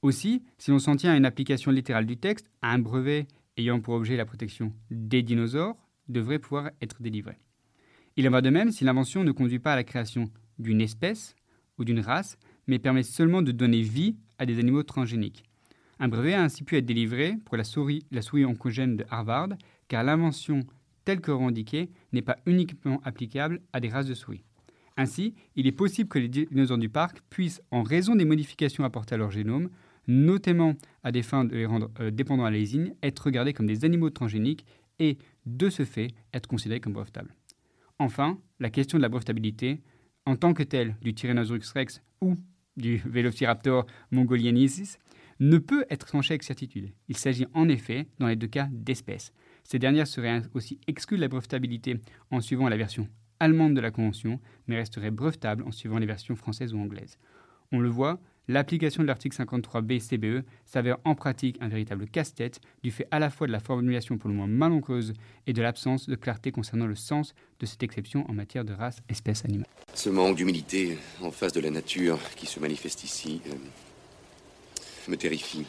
Aussi, 0.02 0.42
si 0.59 0.70
l'on 0.70 0.78
s'en 0.78 0.96
tient 0.96 1.12
à 1.12 1.16
une 1.16 1.24
application 1.24 1.70
littérale 1.70 2.06
du 2.06 2.16
texte, 2.16 2.50
un 2.62 2.78
brevet 2.78 3.26
ayant 3.56 3.80
pour 3.80 3.94
objet 3.94 4.16
la 4.16 4.26
protection 4.26 4.72
des 4.90 5.22
dinosaures 5.22 5.76
devrait 6.09 6.38
pouvoir 6.38 6.70
être 6.80 7.00
délivré. 7.00 7.38
Il 8.16 8.26
en 8.26 8.30
va 8.30 8.40
de 8.40 8.50
même 8.50 8.72
si 8.72 8.85
l'invention 8.85 9.24
ne 9.24 9.33
conduit 9.33 9.59
pas 9.59 9.74
à 9.74 9.76
la 9.76 9.85
création 9.85 10.30
d'une 10.59 10.80
espèce 10.80 11.37
ou 11.78 11.85
d'une 11.85 12.00
race, 12.00 12.37
mais 12.66 12.78
permet 12.78 13.02
seulement 13.02 13.42
de 13.42 13.52
donner 13.52 13.80
vie 13.80 14.16
à 14.38 14.46
des 14.46 14.59
animaux 14.59 14.83
transgéniques. 14.83 15.44
Un 15.98 16.09
brevet 16.09 16.35
a 16.35 16.42
ainsi 16.42 16.64
pu 16.64 16.76
être 16.76 16.87
délivré 16.87 17.37
pour 17.44 17.56
la 17.56 17.64
souris, 17.64 18.04
la 18.11 18.22
souris 18.22 18.44
oncogène 18.44 18.96
de 18.96 19.04
Harvard, 19.11 19.50
car 19.88 20.02
l'invention 20.02 20.61
telle 21.04 21.20
que 21.20 21.30
revendiquée 21.30 21.90
n'est 22.12 22.22
pas 22.22 22.38
uniquement 22.46 23.00
applicable 23.04 23.61
à 23.72 23.80
des 23.80 23.88
races 23.88 24.06
de 24.06 24.14
souris. 24.14 24.44
Ainsi, 25.00 25.32
il 25.56 25.66
est 25.66 25.72
possible 25.72 26.10
que 26.10 26.18
les 26.18 26.28
dinosaures 26.28 26.76
du 26.76 26.90
parc 26.90 27.22
puissent, 27.30 27.62
en 27.70 27.82
raison 27.82 28.16
des 28.16 28.26
modifications 28.26 28.84
apportées 28.84 29.14
à 29.14 29.18
leur 29.18 29.30
génome, 29.30 29.70
notamment 30.06 30.74
à 31.02 31.10
des 31.10 31.22
fins 31.22 31.46
de 31.46 31.56
les 31.56 31.64
rendre 31.64 31.90
euh, 32.00 32.10
dépendants 32.10 32.44
à 32.44 32.50
l'ésine, 32.50 32.94
être 33.02 33.20
regardés 33.20 33.54
comme 33.54 33.64
des 33.64 33.86
animaux 33.86 34.10
transgéniques 34.10 34.66
et, 34.98 35.16
de 35.46 35.70
ce 35.70 35.86
fait, 35.86 36.08
être 36.34 36.46
considérés 36.46 36.80
comme 36.80 36.92
brevetables. 36.92 37.34
Enfin, 37.98 38.38
la 38.58 38.68
question 38.68 38.98
de 38.98 39.02
la 39.02 39.08
brevetabilité, 39.08 39.80
en 40.26 40.36
tant 40.36 40.52
que 40.52 40.62
telle 40.62 40.96
du 41.00 41.14
Tyrannosaurus 41.14 41.72
rex 41.72 42.02
ou 42.20 42.34
du 42.76 42.98
Velociraptor 43.06 43.86
mongoliensis, 44.10 44.98
ne 45.38 45.56
peut 45.56 45.86
être 45.88 46.08
tranchée 46.08 46.34
avec 46.34 46.42
certitude. 46.42 46.92
Il 47.08 47.16
s'agit 47.16 47.46
en 47.54 47.70
effet, 47.70 48.06
dans 48.18 48.26
les 48.26 48.36
deux 48.36 48.48
cas, 48.48 48.68
d'espèces. 48.70 49.32
Ces 49.64 49.78
dernières 49.78 50.06
seraient 50.06 50.42
aussi 50.52 50.78
exclues 50.86 51.16
de 51.16 51.22
la 51.22 51.28
brevetabilité 51.28 52.02
en 52.30 52.42
suivant 52.42 52.68
la 52.68 52.76
version 52.76 53.08
allemande 53.40 53.74
de 53.74 53.81
la 53.81 53.90
Convention, 53.90 54.40
mais 54.66 54.76
resterait 54.76 55.11
brevetable 55.11 55.64
en 55.64 55.72
suivant 55.72 55.98
les 55.98 56.07
versions 56.07 56.37
françaises 56.37 56.74
ou 56.74 56.79
anglaises. 56.79 57.18
On 57.72 57.81
le 57.81 57.88
voit, 57.88 58.20
l'application 58.48 59.03
de 59.03 59.09
l'article 59.09 59.37
53b 59.37 60.00
CBE 60.00 60.44
s'avère 60.64 60.98
en 61.05 61.14
pratique 61.14 61.57
un 61.61 61.68
véritable 61.68 62.07
casse-tête 62.07 62.61
du 62.83 62.90
fait 62.90 63.07
à 63.11 63.18
la 63.18 63.31
fois 63.31 63.46
de 63.46 63.53
la 63.53 63.61
formulation 63.61 64.18
pour 64.18 64.29
le 64.29 64.37
moins 64.37 64.46
malencontreuse 64.46 65.14
et 65.46 65.53
de 65.53 65.62
l'absence 65.62 66.09
de 66.09 66.14
clarté 66.16 66.53
concernant 66.53 66.87
le 66.87 66.96
sens 66.96 67.35
de 67.61 67.66
cette 67.66 67.83
exception 67.83 68.29
en 68.29 68.35
matière 68.35 68.64
de 68.64 68.72
race, 68.72 68.98
espèce, 69.09 69.44
animale. 69.44 69.68
Ce 69.94 70.11
manque 70.11 70.37
d'humilité 70.37 70.98
en 71.22 71.31
face 71.31 71.53
de 71.53 71.61
la 71.61 71.70
nature 71.70 72.18
qui 72.37 72.46
se 72.46 72.61
manifeste 72.61 73.05
ici 73.05 73.40
euh, 73.46 75.11
me 75.11 75.16
terrifie. 75.16 75.66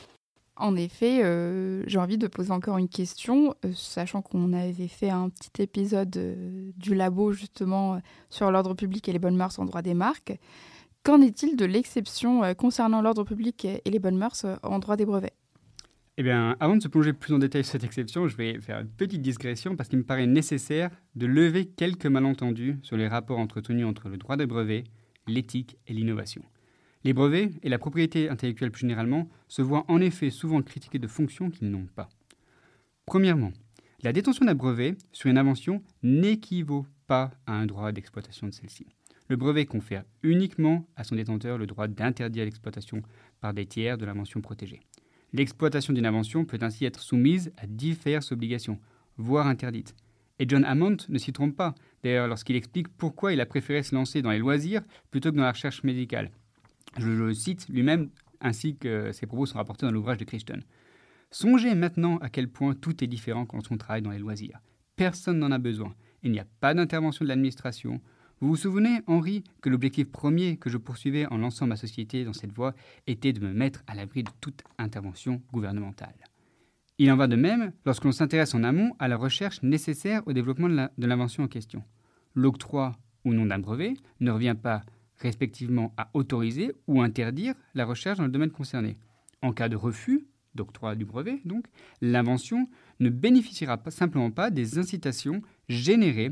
En 0.62 0.76
effet, 0.76 1.24
euh, 1.24 1.82
j'ai 1.88 1.98
envie 1.98 2.20
de 2.20 2.28
poser 2.28 2.52
encore 2.52 2.78
une 2.78 2.88
question, 2.88 3.56
euh, 3.66 3.72
sachant 3.74 4.22
qu'on 4.22 4.54
avait 4.54 4.88
fait 4.88 5.10
un 5.10 5.30
petit 5.30 5.64
épisode 5.64 6.16
euh, 6.18 6.72
du 6.78 6.94
labo 6.94 7.32
justement 7.32 8.00
sur 8.30 8.52
l'ordre 8.52 8.76
public 8.76 9.10
et 9.10 9.12
les 9.12 9.18
bonnes 9.18 9.36
mœurs 9.36 9.58
en 9.58 9.66
droit 9.66 9.82
des 9.82 9.96
marques. 9.96 10.38
Qu'en 11.02 11.20
est-il 11.20 11.56
de 11.56 11.66
l'exception 11.66 12.54
concernant 12.54 13.02
l'ordre 13.02 13.24
public 13.24 13.66
et 13.66 13.90
les 13.90 13.98
bonnes 13.98 14.18
mœurs 14.18 14.46
en 14.62 14.78
droit 14.78 14.98
des 14.98 15.06
brevets? 15.06 15.34
Eh 16.18 16.22
bien, 16.22 16.56
avant 16.60 16.78
de 16.78 16.84
se 16.84 16.88
plonger 16.88 17.14
plus 17.14 17.34
en 17.34 17.40
détail 17.40 17.64
sur 17.64 17.72
cette 17.72 17.84
exception, 17.84 18.28
je 18.28 18.38
vais 18.38 18.62
faire 18.62 18.82
une 18.82 18.88
petite 18.88 19.24
digression 19.24 19.76
parce 19.76 19.90
qu'il 19.90 19.98
me 19.98 20.04
paraît 20.04 20.28
nécessaire 20.28 20.92
de 21.16 21.26
lever 21.26 21.66
quelques 21.66 22.06
malentendus 22.06 22.78
sur 22.84 22.98
les 22.98 23.08
rapports 23.08 23.40
entretenus 23.40 23.88
entre 23.88 24.10
le 24.10 24.18
droit 24.18 24.38
des 24.38 24.46
brevets, 24.46 24.84
l'éthique 25.26 25.78
et 25.88 25.94
l'innovation. 25.94 26.44
Les 27.04 27.14
brevets 27.14 27.52
et 27.64 27.70
la 27.70 27.80
propriété 27.80 28.30
intellectuelle 28.30 28.72
plus 28.72 28.82
généralement 28.82 29.28
se 29.48 29.62
voient 29.62 29.86
en 29.88 30.02
effet 30.02 30.30
souvent 30.30 30.62
critiqués 30.62 31.00
de 31.00 31.08
fonctions 31.08 31.50
qu'ils 31.50 31.72
n'ont 31.72 31.88
pas. 31.96 32.10
Premièrement, 33.06 33.52
la 34.04 34.14
détention 34.14 34.46
d'un 34.46 34.56
brevet 34.56 34.96
sur 35.12 35.30
une 35.30 35.38
invention 35.38 35.84
n'équivaut 36.04 36.86
pas 37.08 37.32
à 37.46 37.54
un 37.54 37.66
droit 37.66 37.92
d'exploitation 37.92 38.48
de 38.48 38.54
celle-ci. 38.54 38.88
Le 39.28 39.36
brevet 39.36 39.66
confère 39.66 40.04
uniquement 40.24 40.86
à 40.96 41.04
son 41.04 41.16
détenteur 41.16 41.58
le 41.58 41.68
droit 41.68 41.88
d'interdire 41.88 42.46
l'exploitation 42.46 43.02
par 43.40 43.54
des 43.54 43.66
tiers 43.66 43.98
de 43.98 44.06
l'invention 44.06 44.42
protégée. 44.42 44.82
L'exploitation 45.34 45.94
d'une 45.94 46.06
invention 46.06 46.46
peut 46.46 46.60
ainsi 46.62 46.86
être 46.86 47.00
soumise 47.00 47.54
à 47.58 47.66
diverses 47.66 48.32
obligations, 48.32 48.80
voire 49.18 49.48
interdites. 49.48 49.96
Et 50.40 50.46
John 50.48 50.66
Hammond 50.66 50.98
ne 51.08 51.18
s'y 51.18 51.32
trompe 51.32 51.56
pas, 51.56 51.76
d'ailleurs, 52.04 52.28
lorsqu'il 52.28 52.56
explique 52.56 52.90
pourquoi 52.90 53.32
il 53.32 53.40
a 53.40 53.46
préféré 53.46 53.84
se 53.84 53.96
lancer 53.96 54.22
dans 54.22 54.32
les 54.32 54.40
loisirs 54.40 54.82
plutôt 55.12 55.32
que 55.32 55.38
dans 55.38 55.44
la 55.44 55.52
recherche 55.52 55.84
médicale. 55.84 56.32
Je 56.98 57.08
le 57.08 57.34
cite 57.34 57.68
lui-même, 57.70 58.10
ainsi 58.42 58.76
que 58.76 59.12
ses 59.12 59.26
propos 59.26 59.46
sont 59.46 59.58
rapportés 59.58 59.86
dans 59.86 59.92
l'ouvrage 59.92 60.18
de 60.18 60.26
Christian. 60.26 60.60
Songez 61.30 61.76
maintenant 61.76 62.18
à 62.18 62.30
quel 62.30 62.50
point 62.50 62.74
tout 62.74 63.04
est 63.04 63.08
différent 63.08 63.46
quand 63.46 63.72
on 63.72 63.78
travaille 63.78 64.02
dans 64.02 64.12
les 64.12 64.20
loisirs. 64.20 64.60
Personne 64.98 65.40
n'en 65.40 65.52
a 65.52 65.58
besoin. 65.58 65.96
Il 66.24 66.32
n'y 66.32 66.40
a 66.40 66.48
pas 66.60 66.74
d'intervention 66.74 67.24
de 67.24 67.30
l'administration. 67.30 68.02
Vous 68.42 68.50
vous 68.50 68.56
souvenez, 68.56 69.02
Henri, 69.08 69.44
que 69.62 69.70
l'objectif 69.70 70.12
premier 70.12 70.58
que 70.58 70.70
je 70.70 70.78
poursuivais 70.78 71.26
en 71.28 71.38
lançant 71.38 71.68
ma 71.68 71.78
société 71.78 72.26
dans 72.26 72.34
cette 72.34 72.52
voie 72.52 72.74
était 73.08 73.34
de 73.34 73.40
me 73.40 73.54
mettre 73.54 73.84
à 73.88 73.96
l'abri 73.96 74.24
de 74.24 74.32
toute 74.42 74.64
intervention 74.78 75.42
gouvernementale. 75.54 76.16
Il 76.98 77.12
en 77.12 77.16
va 77.16 77.28
de 77.28 77.36
même 77.36 77.72
lorsque 77.86 78.04
l'on 78.04 78.12
s'intéresse 78.12 78.54
en 78.54 78.64
amont 78.64 78.94
à 79.00 79.08
la 79.08 79.16
recherche 79.16 79.64
nécessaire 79.64 80.22
au 80.28 80.34
développement 80.34 80.70
de 80.70 81.08
l'invention 81.08 81.44
en 81.44 81.48
question. 81.48 81.84
L'octroi 82.36 82.92
ou 83.24 83.34
non 83.34 83.46
d'un 83.46 83.60
brevet 83.60 83.94
ne 84.20 84.32
revient 84.32 84.56
pas 84.62 84.84
respectivement 85.22 85.94
à 85.98 86.10
autoriser 86.14 86.74
ou 86.88 87.02
interdire 87.02 87.54
la 87.74 87.86
recherche 87.86 88.18
dans 88.18 88.26
le 88.26 88.32
domaine 88.32 88.52
concerné. 88.52 88.98
En 89.42 89.54
cas 89.54 89.70
de 89.70 89.76
refus, 89.76 90.26
d'octroi 90.56 90.96
du 90.96 91.06
brevet, 91.06 91.40
donc, 91.46 91.66
l'invention 92.02 92.68
ne 93.00 93.10
bénéficiera 93.10 93.82
simplement 93.90 94.32
pas 94.32 94.50
des 94.50 94.78
incitations 94.78 95.42
générées 95.70 96.32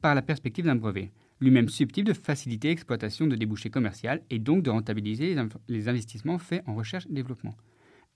par 0.00 0.14
la 0.14 0.22
perspective 0.22 0.64
d'un 0.64 0.76
brevet, 0.76 1.12
lui-même 1.40 1.68
susceptible 1.68 2.08
de 2.08 2.14
faciliter 2.14 2.68
l'exploitation 2.68 3.26
de 3.26 3.36
débouchés 3.36 3.70
commerciaux 3.70 4.10
et 4.28 4.38
donc 4.38 4.62
de 4.62 4.70
rentabiliser 4.70 5.36
les 5.68 5.88
investissements 5.88 6.38
faits 6.38 6.62
en 6.66 6.74
recherche 6.74 7.06
et 7.06 7.12
développement. 7.12 7.54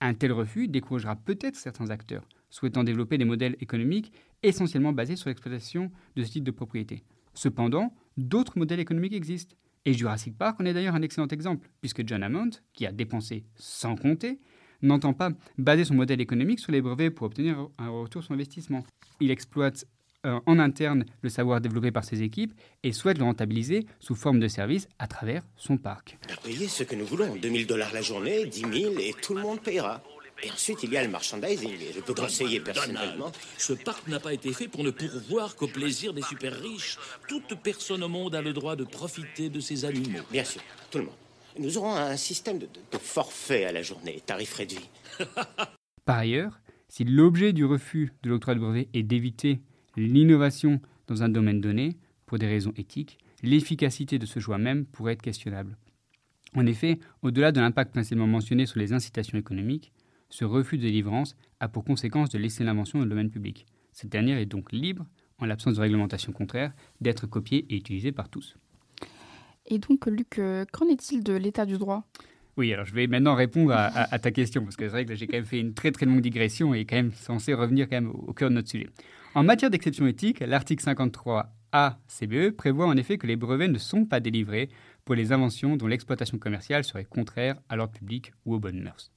Un 0.01 0.15
tel 0.15 0.33
refus 0.33 0.69
découragera 0.69 1.17
peut-être 1.17 1.57
certains 1.57 1.91
acteurs 1.91 2.29
souhaitant 2.51 2.85
développer 2.85 3.19
des 3.19 3.25
modèles 3.25 3.57
économiques 3.61 4.13
essentiellement 4.43 4.93
basés 4.93 5.17
sur 5.17 5.29
l'exploitation 5.29 5.91
de 6.15 6.23
ce 6.23 6.33
type 6.33 6.45
de 6.45 6.51
propriété. 6.51 7.03
Cependant, 7.33 7.93
d'autres 8.17 8.59
modèles 8.59 8.81
économiques 8.81 9.15
existent. 9.15 9.57
Et 9.87 9.93
Jurassic 9.93 10.37
Park 10.37 10.61
en 10.61 10.65
est 10.65 10.73
d'ailleurs 10.73 10.95
un 10.95 11.03
excellent 11.03 11.29
exemple, 11.29 11.69
puisque 11.81 12.07
John 12.07 12.23
Hammond, 12.23 12.51
qui 12.73 12.87
a 12.87 12.93
dépensé 12.93 13.45
sans 13.57 13.97
compter, 13.97 14.41
n'entend 14.83 15.13
pas 15.13 15.31
baser 15.59 15.85
son 15.85 15.95
modèle 15.95 16.21
économique 16.21 16.61
sur 16.61 16.73
les 16.73 16.81
brevets 16.81 17.11
pour 17.11 17.27
obtenir 17.27 17.69
un 17.79 17.89
retour 17.91 18.23
sur 18.23 18.33
investissement. 18.33 18.85
Il 19.21 19.31
exploite 19.31 19.87
euh, 20.27 20.41
en 20.47 20.59
interne 20.59 21.05
le 21.21 21.29
savoir 21.29 21.61
développé 21.61 21.91
par 21.91 22.05
ses 22.05 22.23
équipes 22.23 22.55
et 22.83 22.93
souhaite 22.93 23.19
le 23.19 23.25
rentabiliser 23.25 23.87
sous 24.01 24.15
forme 24.15 24.41
de 24.41 24.49
service 24.49 24.89
à 24.99 25.07
travers 25.07 25.43
son 25.57 25.77
parc. 25.77 26.19
Payer 26.43 26.67
ce 26.67 26.83
que 26.83 26.95
nous 26.95 27.05
voulons, 27.05 27.37
2000 27.37 27.67
dollars 27.67 27.93
la 27.93 28.01
journée, 28.01 28.47
10 28.47 28.61
000 28.61 28.95
et 29.01 29.13
tout 29.21 29.35
le 29.35 29.43
monde 29.43 29.61
payera. 29.61 30.03
Et 30.43 30.51
ensuite, 30.51 30.83
il 30.83 30.93
y 30.93 30.97
a 30.97 31.03
le 31.03 31.11
merchandising. 31.11 31.71
Je 31.95 32.01
peux 32.01 32.15
conseiller 32.15 32.61
personnellement. 32.61 33.33
ce 33.57 33.73
parc 33.73 34.07
n'a 34.09 34.21
pas 34.21 34.35
été 34.35 34.53
fait 34.53 34.69
pour 34.69 34.85
ne 34.85 34.91
pourvoir 34.91 35.57
qu'au 35.57 35.69
plaisir 35.69 36.13
des 36.13 36.23
super 36.23 36.53
riches. 36.61 36.99
Toute 37.29 37.55
personne 37.63 38.03
au 38.03 38.09
monde 38.09 38.35
a 38.35 38.43
le 38.43 38.53
droit 38.53 38.77
de 38.77 38.85
profiter 38.85 39.49
de 39.49 39.61
ces 39.61 39.85
animaux. 39.85 40.21
Bien 40.31 40.45
sûr, 40.45 40.61
tout 40.91 40.99
le 40.99 41.05
monde. 41.05 41.15
Nous 41.59 41.79
aurons 41.79 41.95
un 41.95 42.17
système 42.17 42.59
de, 42.59 42.67
de 42.67 42.99
forfait 42.99 43.65
à 43.65 43.73
la 43.73 43.83
journée, 43.83 44.21
tarif 44.27 44.55
réduit. 44.55 44.91
Par 46.05 46.19
ailleurs, 46.19 46.61
si 46.89 47.05
l'objet 47.05 47.53
du 47.53 47.65
refus 47.65 48.13
de 48.23 48.31
l'octroi 48.31 48.55
de 48.55 48.61
brevet 48.61 48.89
est 48.93 49.03
d'éviter 49.03 49.61
l'innovation 49.97 50.81
dans 51.07 51.23
un 51.23 51.29
domaine 51.29 51.61
donné, 51.61 51.97
pour 52.27 52.39
des 52.39 52.47
raisons 52.47 52.73
éthiques, 52.77 53.19
l'efficacité 53.43 54.19
de 54.19 54.27
ce 54.27 54.41
choix 54.41 54.59
même 54.59 54.87
pourrait 54.87 55.13
être 55.13 55.23
questionnable. 55.23 55.77
En 56.57 56.67
effet, 56.67 56.99
au-delà 57.23 57.53
de 57.53 57.61
l'impact 57.61 57.93
principalement 57.93 58.27
mentionné 58.27 58.67
sur 58.67 58.79
les 58.79 58.93
incitations 58.93 59.39
économiques, 59.39 59.93
ce 60.35 60.45
refus 60.45 60.79
de 60.79 60.83
délivrance 60.83 61.37
a 61.61 61.69
pour 61.69 61.85
conséquence 61.85 62.29
de 62.29 62.39
laisser 62.39 62.65
l'invention 62.65 62.99
dans 62.99 63.05
le 63.05 63.09
domaine 63.09 63.31
public. 63.31 63.67
Cette 63.93 64.11
dernière 64.11 64.37
est 64.39 64.47
donc 64.47 64.73
libre, 64.73 65.07
en 65.39 65.47
l'absence 65.47 65.77
de 65.77 65.81
réglementation 65.81 66.33
contraire, 66.33 66.73
d'être 67.01 67.29
copiée 67.29 67.65
et 67.71 67.77
utilisée 67.77 68.11
par 68.11 68.29
tous. 68.29 68.57
Et 69.67 69.79
donc, 69.79 70.07
Luc, 70.07 70.41
euh, 70.41 70.65
qu'en 70.73 70.89
est-il 70.89 71.23
de 71.23 71.35
l'état 71.35 71.65
du 71.65 71.79
droit? 71.79 72.03
Oui, 72.57 72.73
alors 72.73 72.85
je 72.85 72.95
vais 72.95 73.07
maintenant 73.07 73.37
répondre 73.37 73.73
à, 73.73 74.19
ta 74.19 74.33
question, 74.33 74.65
parce 74.65 74.75
que 74.75 74.87
c'est 74.87 74.91
vrai 74.91 75.07
que 75.07 75.15
j'ai 75.15 75.29
quand 75.29 75.37
même 75.37 75.45
fait 75.45 75.61
une 75.61 75.73
très 75.73 75.93
très 75.93 76.05
longue 76.05 76.21
digression 76.21 76.75
et 76.75 76.85
quand 76.85 76.97
même 76.97 77.13
censé 77.13 77.55
revenir 77.55 77.89
quand 77.89 77.97
même 77.97 78.11
au, 78.11 78.33
cœur 78.33 78.51
de 78.51 78.57
notre 78.57 78.69
sujet. 78.69 78.91
En 79.37 79.45
matière 79.45 79.71
d'exception 79.71 80.05
éthique, 80.07 80.41
l'article 80.41 80.85
53A 80.85 81.95
CBE 82.09 82.57
prévoit 82.57 82.87
en 82.87 82.97
effet 82.97 83.19
que 83.19 83.29
les 83.29 83.37
brevets 83.37 83.71
ne 83.71 83.79
sont 83.79 84.05
pas 84.05 84.19
délivrés 84.19 84.69
pour 85.05 85.15
les 85.15 85.31
inventions 85.31 85.77
dont 85.77 85.87
l'exploitation 85.87 86.39
commerciale 86.39 86.83
serait 86.83 87.05
contraire 87.05 87.57
à 87.69 87.77
l'ordre 87.77 87.93
public 87.93 88.33
ou 88.47 88.55
aux 88.55 88.61
bonnes 88.61 88.83
mœurs. 88.83 89.13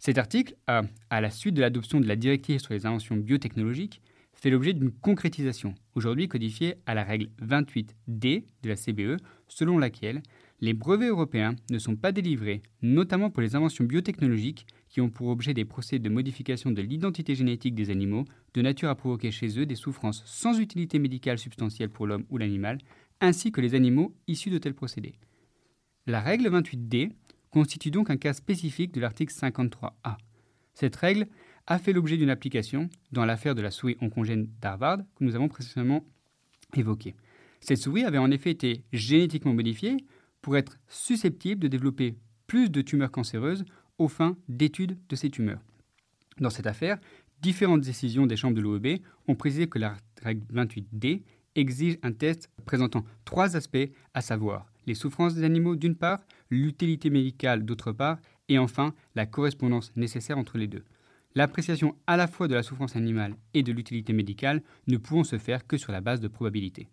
Cet 0.00 0.16
article 0.16 0.56
a, 0.66 0.80
à 1.10 1.20
la 1.20 1.28
suite 1.28 1.54
de 1.54 1.60
l'adoption 1.60 2.00
de 2.00 2.08
la 2.08 2.16
directive 2.16 2.58
sur 2.58 2.72
les 2.72 2.86
inventions 2.86 3.16
biotechnologiques, 3.16 4.00
fait 4.32 4.48
l'objet 4.48 4.72
d'une 4.72 4.92
concrétisation, 4.92 5.74
aujourd'hui 5.94 6.26
codifiée 6.26 6.76
à 6.86 6.94
la 6.94 7.04
règle 7.04 7.28
28D 7.42 8.44
de 8.62 8.68
la 8.68 8.76
CBE, 8.76 9.20
selon 9.46 9.76
laquelle 9.76 10.22
les 10.62 10.72
brevets 10.72 11.10
européens 11.10 11.54
ne 11.70 11.78
sont 11.78 11.96
pas 11.96 12.12
délivrés, 12.12 12.62
notamment 12.80 13.28
pour 13.28 13.42
les 13.42 13.54
inventions 13.56 13.84
biotechnologiques 13.84 14.66
qui 14.88 15.02
ont 15.02 15.10
pour 15.10 15.28
objet 15.28 15.52
des 15.52 15.66
procès 15.66 15.98
de 15.98 16.08
modification 16.08 16.70
de 16.70 16.80
l'identité 16.80 17.34
génétique 17.34 17.74
des 17.74 17.90
animaux, 17.90 18.24
de 18.54 18.62
nature 18.62 18.88
à 18.88 18.94
provoquer 18.94 19.30
chez 19.30 19.58
eux 19.58 19.66
des 19.66 19.74
souffrances 19.74 20.22
sans 20.24 20.58
utilité 20.58 20.98
médicale 20.98 21.38
substantielle 21.38 21.90
pour 21.90 22.06
l'homme 22.06 22.24
ou 22.30 22.38
l'animal, 22.38 22.78
ainsi 23.20 23.52
que 23.52 23.60
les 23.60 23.74
animaux 23.74 24.14
issus 24.28 24.48
de 24.48 24.56
tels 24.56 24.72
procédés. 24.72 25.16
La 26.06 26.20
règle 26.20 26.48
28D 26.48 27.10
constitue 27.50 27.90
donc 27.90 28.10
un 28.10 28.16
cas 28.16 28.32
spécifique 28.32 28.92
de 28.92 29.00
l'article 29.00 29.32
53A. 29.32 30.16
Cette 30.74 30.96
règle 30.96 31.26
a 31.66 31.78
fait 31.78 31.92
l'objet 31.92 32.16
d'une 32.16 32.30
application 32.30 32.88
dans 33.12 33.24
l'affaire 33.24 33.54
de 33.54 33.62
la 33.62 33.70
souris 33.70 33.96
oncogène 34.00 34.48
d'Harvard 34.60 34.98
que 35.16 35.24
nous 35.24 35.34
avons 35.34 35.48
précédemment 35.48 36.04
évoquée. 36.74 37.14
Cette 37.60 37.78
souris 37.78 38.04
avait 38.04 38.18
en 38.18 38.30
effet 38.30 38.50
été 38.50 38.84
génétiquement 38.92 39.54
modifiée 39.54 39.96
pour 40.40 40.56
être 40.56 40.78
susceptible 40.88 41.60
de 41.60 41.68
développer 41.68 42.16
plus 42.46 42.70
de 42.70 42.80
tumeurs 42.80 43.10
cancéreuses 43.10 43.64
aux 43.98 44.08
fins 44.08 44.36
d'études 44.48 44.98
de 45.08 45.16
ces 45.16 45.30
tumeurs. 45.30 45.60
Dans 46.38 46.50
cette 46.50 46.66
affaire, 46.66 46.98
différentes 47.42 47.82
décisions 47.82 48.26
des 48.26 48.36
chambres 48.36 48.56
de 48.56 48.62
l'OEB 48.62 49.00
ont 49.28 49.34
précisé 49.34 49.68
que 49.68 49.78
la 49.78 49.96
règle 50.22 50.46
28D 50.52 51.22
exige 51.54 51.98
un 52.02 52.12
test 52.12 52.50
présentant 52.64 53.04
trois 53.24 53.56
aspects, 53.56 53.90
à 54.14 54.22
savoir 54.22 54.69
les 54.86 54.94
souffrances 54.94 55.34
des 55.34 55.44
animaux 55.44 55.76
d'une 55.76 55.96
part, 55.96 56.20
l'utilité 56.50 57.10
médicale 57.10 57.64
d'autre 57.64 57.92
part, 57.92 58.18
et 58.48 58.58
enfin 58.58 58.94
la 59.14 59.26
correspondance 59.26 59.92
nécessaire 59.96 60.38
entre 60.38 60.58
les 60.58 60.66
deux. 60.66 60.84
L'appréciation 61.34 61.96
à 62.06 62.16
la 62.16 62.26
fois 62.26 62.48
de 62.48 62.54
la 62.54 62.62
souffrance 62.62 62.96
animale 62.96 63.36
et 63.54 63.62
de 63.62 63.72
l'utilité 63.72 64.12
médicale 64.12 64.62
ne 64.88 64.96
pouvant 64.96 65.24
se 65.24 65.38
faire 65.38 65.66
que 65.66 65.76
sur 65.76 65.92
la 65.92 66.00
base 66.00 66.20
de 66.20 66.28
probabilité. 66.28 66.88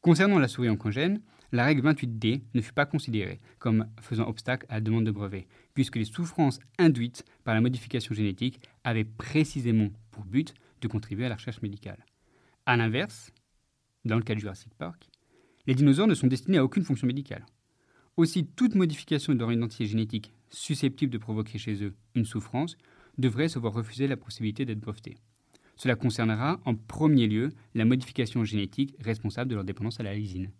Concernant 0.00 0.38
la 0.38 0.48
souris 0.48 0.68
oncogène, 0.70 1.20
la 1.50 1.64
règle 1.64 1.88
28D 1.88 2.42
ne 2.54 2.60
fut 2.60 2.72
pas 2.72 2.86
considérée 2.86 3.40
comme 3.58 3.86
faisant 4.00 4.28
obstacle 4.28 4.66
à 4.68 4.74
la 4.74 4.80
demande 4.80 5.06
de 5.06 5.10
brevet, 5.10 5.46
puisque 5.72 5.96
les 5.96 6.04
souffrances 6.04 6.60
induites 6.78 7.24
par 7.42 7.54
la 7.54 7.60
modification 7.60 8.14
génétique 8.14 8.60
avaient 8.84 9.04
précisément 9.04 9.88
pour 10.10 10.24
but 10.24 10.54
de 10.80 10.88
contribuer 10.88 11.26
à 11.26 11.28
la 11.28 11.36
recherche 11.36 11.62
médicale. 11.62 12.04
A 12.66 12.76
l'inverse, 12.76 13.32
dans 14.04 14.16
le 14.16 14.22
cas 14.22 14.34
du 14.34 14.40
Jurassic 14.40 14.74
Park, 14.74 15.08
les 15.66 15.74
dinosaures 15.74 16.06
ne 16.06 16.14
sont 16.14 16.26
destinés 16.26 16.58
à 16.58 16.64
aucune 16.64 16.84
fonction 16.84 17.06
médicale. 17.06 17.46
Aussi, 18.16 18.46
toute 18.46 18.74
modification 18.74 19.34
de 19.34 19.38
leur 19.38 19.52
identité 19.52 19.86
génétique 19.86 20.32
susceptible 20.50 21.12
de 21.12 21.18
provoquer 21.18 21.58
chez 21.58 21.82
eux 21.82 21.94
une 22.14 22.24
souffrance 22.24 22.76
devrait 23.18 23.48
se 23.48 23.58
voir 23.58 23.72
refuser 23.72 24.06
la 24.06 24.16
possibilité 24.16 24.64
d'être 24.64 24.80
brevetée. 24.80 25.16
Cela 25.76 25.96
concernera 25.96 26.60
en 26.64 26.74
premier 26.74 27.26
lieu 27.26 27.52
la 27.74 27.84
modification 27.84 28.44
génétique 28.44 28.94
responsable 29.00 29.50
de 29.50 29.56
leur 29.56 29.64
dépendance 29.64 29.98
à 29.98 30.04
la 30.04 30.14
lysine. 30.14 30.50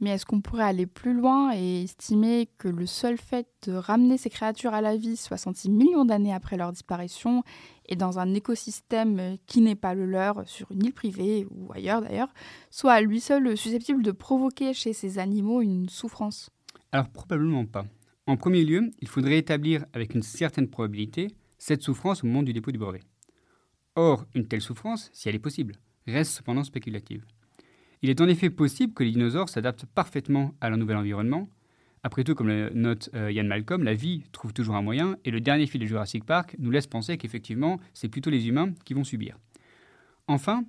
Mais 0.00 0.10
est-ce 0.10 0.24
qu'on 0.24 0.40
pourrait 0.40 0.64
aller 0.64 0.86
plus 0.86 1.12
loin 1.12 1.52
et 1.54 1.82
estimer 1.82 2.48
que 2.58 2.68
le 2.68 2.86
seul 2.86 3.18
fait 3.18 3.46
de 3.66 3.72
ramener 3.72 4.16
ces 4.16 4.30
créatures 4.30 4.72
à 4.72 4.80
la 4.80 4.96
vie 4.96 5.16
66 5.16 5.68
millions 5.68 6.06
d'années 6.06 6.32
après 6.32 6.56
leur 6.56 6.72
disparition 6.72 7.42
et 7.86 7.96
dans 7.96 8.18
un 8.18 8.32
écosystème 8.32 9.36
qui 9.46 9.60
n'est 9.60 9.74
pas 9.74 9.94
le 9.94 10.06
leur, 10.06 10.48
sur 10.48 10.72
une 10.72 10.86
île 10.86 10.94
privée 10.94 11.46
ou 11.50 11.70
ailleurs 11.72 12.00
d'ailleurs, 12.00 12.32
soit 12.70 12.94
à 12.94 13.00
lui 13.02 13.20
seul 13.20 13.56
susceptible 13.56 14.02
de 14.02 14.12
provoquer 14.12 14.72
chez 14.72 14.94
ces 14.94 15.18
animaux 15.18 15.60
une 15.60 15.88
souffrance? 15.88 16.50
Alors 16.92 17.10
probablement 17.10 17.66
pas. 17.66 17.84
En 18.26 18.36
premier 18.36 18.64
lieu, 18.64 18.90
il 19.00 19.08
faudrait 19.08 19.38
établir 19.38 19.84
avec 19.92 20.14
une 20.14 20.22
certaine 20.22 20.68
probabilité 20.68 21.28
cette 21.58 21.82
souffrance 21.82 22.24
au 22.24 22.26
moment 22.26 22.42
du 22.42 22.52
dépôt 22.52 22.70
du 22.70 22.78
brevet. 22.78 23.02
Or, 23.96 24.24
une 24.34 24.48
telle 24.48 24.62
souffrance, 24.62 25.10
si 25.12 25.28
elle 25.28 25.34
est 25.34 25.40
possible, 25.40 25.74
reste 26.06 26.32
cependant 26.32 26.64
spéculative. 26.64 27.24
Il 28.02 28.10
est 28.10 28.20
en 28.20 28.28
effet 28.28 28.50
possible 28.50 28.94
que 28.94 29.04
les 29.04 29.10
dinosaures 29.10 29.48
s'adaptent 29.48 29.86
parfaitement 29.86 30.54
à 30.60 30.70
leur 30.70 30.78
nouvel 30.78 30.96
environnement. 30.96 31.48
Après 32.02 32.24
tout, 32.24 32.34
comme 32.34 32.48
le 32.48 32.70
note 32.70 33.10
euh, 33.14 33.30
Ian 33.30 33.44
Malcolm, 33.44 33.82
la 33.82 33.92
vie 33.92 34.22
trouve 34.32 34.54
toujours 34.54 34.74
un 34.74 34.82
moyen, 34.82 35.18
et 35.24 35.30
le 35.30 35.40
dernier 35.40 35.66
film 35.66 35.82
de 35.82 35.88
Jurassic 35.88 36.24
Park 36.24 36.56
nous 36.58 36.70
laisse 36.70 36.86
penser 36.86 37.18
qu'effectivement, 37.18 37.78
c'est 37.92 38.08
plutôt 38.08 38.30
les 38.30 38.48
humains 38.48 38.72
qui 38.84 38.94
vont 38.94 39.04
subir. 39.04 39.36
Enfin, 40.26 40.64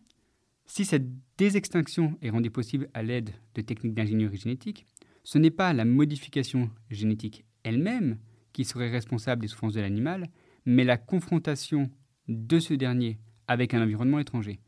si 0.65 0.83
cette 0.83 1.07
désextinction 1.37 2.17
est 2.21 2.29
rendue 2.29 2.51
possible 2.51 2.89
à 2.93 3.01
l'aide 3.01 3.31
de 3.55 3.61
techniques 3.61 3.93
d'ingénierie 3.93 4.37
génétique, 4.37 4.85
ce 5.23 5.37
n'est 5.37 5.51
pas 5.51 5.71
la 5.71 5.85
modification 5.85 6.69
génétique 6.89 7.45
elle-même 7.63 8.17
qui 8.51 8.65
serait 8.65 8.89
responsable 8.89 9.41
des 9.41 9.47
souffrances 9.47 9.73
de 9.73 9.81
l'animal, 9.81 10.27
mais 10.65 10.83
la 10.83 10.97
confrontation 10.97 11.89
de 12.27 12.59
ce 12.59 12.73
dernier 12.73 13.19
avec 13.47 13.73
un 13.73 13.81
environnement 13.81 14.19
étranger. 14.19 14.59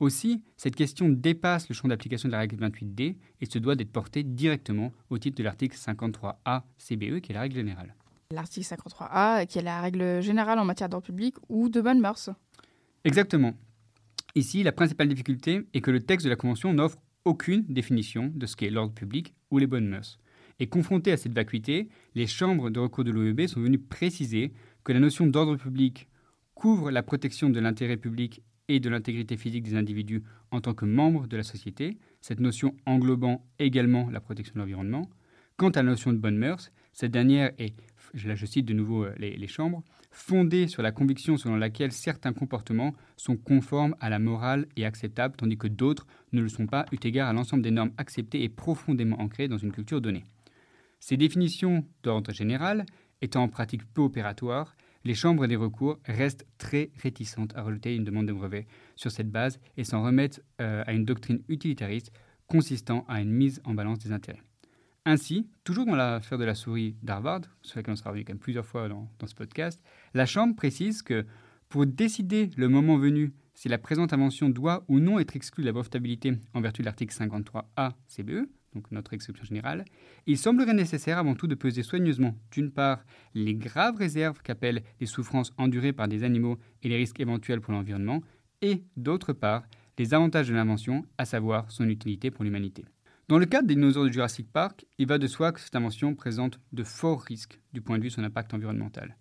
Aussi, 0.00 0.44
cette 0.56 0.76
question 0.76 1.08
dépasse 1.08 1.68
le 1.68 1.74
champ 1.74 1.88
d'application 1.88 2.28
de 2.28 2.32
la 2.32 2.38
règle 2.38 2.56
28D 2.56 3.16
et 3.40 3.46
se 3.46 3.58
doit 3.58 3.74
d'être 3.74 3.90
portée 3.90 4.22
directement 4.22 4.92
au 5.10 5.18
titre 5.18 5.36
de 5.36 5.42
l'article 5.42 5.76
53A 5.76 6.62
CBE, 6.78 7.20
qui 7.20 7.32
est 7.32 7.34
la 7.34 7.40
règle 7.40 7.56
générale. 7.56 7.94
L'article 8.30 8.66
53A, 8.66 9.46
qui 9.46 9.58
est 9.58 9.62
la 9.62 9.80
règle 9.80 10.22
générale 10.22 10.60
en 10.60 10.64
matière 10.64 10.88
d'ordre 10.88 11.06
public 11.06 11.34
ou 11.48 11.68
de 11.68 11.80
bonnes 11.80 12.00
mœurs. 12.00 12.30
Exactement. 13.04 13.54
Ici, 14.36 14.62
la 14.62 14.70
principale 14.70 15.08
difficulté 15.08 15.62
est 15.74 15.80
que 15.80 15.90
le 15.90 16.00
texte 16.00 16.24
de 16.24 16.30
la 16.30 16.36
Convention 16.36 16.72
n'offre 16.72 16.98
aucune 17.24 17.64
définition 17.68 18.30
de 18.34 18.46
ce 18.46 18.54
qu'est 18.54 18.70
l'ordre 18.70 18.94
public 18.94 19.34
ou 19.50 19.58
les 19.58 19.66
bonnes 19.66 19.88
mœurs. 19.88 20.18
Et 20.60 20.68
confrontés 20.68 21.10
à 21.10 21.16
cette 21.16 21.34
vacuité, 21.34 21.88
les 22.14 22.26
chambres 22.26 22.70
de 22.70 22.78
recours 22.78 23.04
de 23.04 23.10
l'OEB 23.10 23.46
sont 23.46 23.60
venues 23.60 23.78
préciser 23.78 24.52
que 24.84 24.92
la 24.92 25.00
notion 25.00 25.26
d'ordre 25.26 25.56
public 25.56 26.08
couvre 26.54 26.90
la 26.90 27.02
protection 27.02 27.50
de 27.50 27.60
l'intérêt 27.60 27.96
public 27.96 28.42
et 28.68 28.80
de 28.80 28.88
l'intégrité 28.88 29.36
physique 29.36 29.64
des 29.64 29.74
individus 29.74 30.22
en 30.50 30.60
tant 30.60 30.74
que 30.74 30.84
membres 30.84 31.26
de 31.26 31.36
la 31.36 31.42
société, 31.42 31.98
cette 32.20 32.40
notion 32.40 32.74
englobant 32.86 33.44
également 33.58 34.10
la 34.10 34.20
protection 34.20 34.54
de 34.54 34.60
l'environnement. 34.60 35.08
Quant 35.56 35.70
à 35.70 35.82
la 35.82 35.90
notion 35.90 36.12
de 36.12 36.18
bonne 36.18 36.36
mœurs, 36.36 36.70
cette 36.92 37.10
dernière 37.10 37.52
est, 37.58 37.74
là 38.24 38.34
je 38.34 38.46
cite 38.46 38.66
de 38.66 38.74
nouveau 38.74 39.04
euh, 39.04 39.14
les, 39.18 39.46
chambres, 39.46 39.82
fondée 40.10 40.68
sur 40.68 40.82
la 40.82 40.92
conviction 40.92 41.36
selon 41.36 41.56
laquelle 41.56 41.92
certains 41.92 42.32
comportements 42.32 42.94
sont 43.16 43.36
conformes 43.36 43.96
à 44.00 44.10
la 44.10 44.18
morale 44.18 44.66
et 44.76 44.84
acceptables, 44.84 45.36
tandis 45.36 45.58
que 45.58 45.68
d'autres 45.68 46.06
ne 46.32 46.40
le 46.40 46.48
sont 46.48 46.66
pas, 46.66 46.86
eu 46.92 46.96
égard 47.02 47.28
à 47.28 47.32
l'ensemble 47.32 47.62
des 47.62 47.70
normes 47.70 47.92
acceptées 47.98 48.42
et 48.42 48.48
profondément 48.48 49.20
ancrées 49.20 49.48
dans 49.48 49.58
une 49.58 49.72
culture 49.72 50.00
donnée. 50.00 50.24
Ces 51.00 51.16
définitions 51.16 51.84
d'ordre 52.02 52.32
général 52.32 52.84
étant 53.20 53.42
en 53.42 53.48
pratique 53.48 53.84
peu 53.92 54.02
opératoires, 54.02 54.76
les 55.04 55.14
chambres 55.14 55.46
des 55.46 55.56
recours 55.56 55.98
restent 56.04 56.46
très 56.58 56.90
réticentes 57.02 57.56
à 57.56 57.62
rejeter 57.62 57.94
une 57.94 58.04
demande 58.04 58.26
de 58.26 58.32
brevet 58.32 58.66
sur 58.96 59.10
cette 59.10 59.30
base 59.30 59.58
et 59.76 59.84
s'en 59.84 60.02
remettent 60.02 60.42
euh, 60.60 60.82
à 60.86 60.92
une 60.92 61.04
doctrine 61.04 61.42
utilitariste 61.48 62.12
consistant 62.46 63.04
à 63.08 63.20
une 63.20 63.30
mise 63.30 63.60
en 63.64 63.74
balance 63.74 63.98
des 63.98 64.12
intérêts. 64.12 64.42
Ainsi, 65.04 65.48
toujours 65.64 65.86
dans 65.86 65.96
l'affaire 65.96 66.38
de 66.38 66.44
la 66.44 66.54
souris 66.54 66.96
d'Harvard, 67.02 67.42
sur 67.62 67.78
laquelle 67.78 67.92
on 67.92 67.96
sera 67.96 68.10
revenu 68.10 68.24
quand 68.24 68.34
même 68.34 68.40
plusieurs 68.40 68.66
fois 68.66 68.88
dans, 68.88 69.08
ce 69.26 69.34
podcast, 69.34 69.82
la 70.12 70.26
Chambre 70.26 70.54
précise 70.54 71.02
que 71.02 71.24
pour 71.68 71.86
décider 71.86 72.50
le 72.56 72.68
moment 72.68 72.98
venu 72.98 73.32
si 73.54 73.68
la 73.68 73.78
présente 73.78 74.12
invention 74.12 74.48
doit 74.50 74.84
ou 74.88 75.00
non 75.00 75.18
être 75.18 75.34
exclue 75.34 75.62
de 75.62 75.68
la 75.68 75.72
brevetabilité 75.72 76.34
en 76.54 76.60
vertu 76.60 76.82
de 76.82 76.86
l'article 76.86 77.14
53A 77.14 77.92
CBE, 78.06 78.48
notre 78.90 79.14
exception 79.14 79.44
générale, 79.44 79.84
il 80.26 80.38
semblerait 80.38 80.74
nécessaire 80.74 81.18
avant 81.18 81.34
tout 81.34 81.46
de 81.46 81.54
peser 81.54 81.82
soigneusement, 81.82 82.34
d'une 82.50 82.70
part, 82.70 83.04
les 83.34 83.54
graves 83.54 83.96
réserves 83.96 84.40
qu'appellent 84.42 84.82
les 85.00 85.06
souffrances 85.06 85.52
endurées 85.58 85.92
par 85.92 86.08
des 86.08 86.24
animaux 86.24 86.58
et 86.82 86.88
les 86.88 86.96
risques 86.96 87.20
éventuels 87.20 87.60
pour 87.60 87.72
l'environnement, 87.72 88.22
et 88.62 88.82
d'autre 88.96 89.32
part, 89.32 89.64
les 89.98 90.14
avantages 90.14 90.48
de 90.48 90.54
l'invention, 90.54 91.04
à 91.18 91.24
savoir 91.24 91.70
son 91.70 91.88
utilité 91.88 92.30
pour 92.30 92.44
l'humanité. 92.44 92.84
Dans 93.28 93.38
le 93.38 93.46
cadre 93.46 93.68
des 93.68 93.74
dinosaures 93.74 94.04
de 94.04 94.12
Jurassic 94.12 94.50
Park, 94.50 94.86
il 94.96 95.06
va 95.06 95.18
de 95.18 95.26
soi 95.26 95.52
que 95.52 95.60
cette 95.60 95.76
invention 95.76 96.14
présente 96.14 96.58
de 96.72 96.82
forts 96.82 97.22
risques 97.22 97.60
du 97.74 97.82
point 97.82 97.98
de 97.98 98.02
vue 98.02 98.08
de 98.08 98.14
son 98.14 98.24
impact 98.24 98.54
environnemental. 98.54 99.16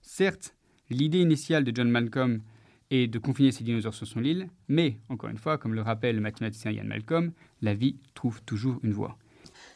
Certes, 0.00 0.54
l'idée 0.90 1.18
initiale 1.18 1.64
de 1.64 1.72
John 1.74 1.90
Malcolm 1.90 2.42
est 2.90 3.06
de 3.06 3.18
confiner 3.18 3.52
ces 3.52 3.64
dinosaures 3.64 3.94
sur 3.94 4.06
son 4.06 4.24
île, 4.24 4.48
mais, 4.68 4.96
encore 5.08 5.30
une 5.30 5.38
fois, 5.38 5.58
comme 5.58 5.74
le 5.74 5.82
rappelle 5.82 6.16
le 6.16 6.20
mathématicien 6.20 6.70
Ian 6.70 6.84
Malcolm, 6.84 7.32
la 7.62 7.74
vie 7.74 7.96
trouve 8.14 8.42
toujours 8.42 8.80
une 8.82 8.92
voie. 8.92 9.18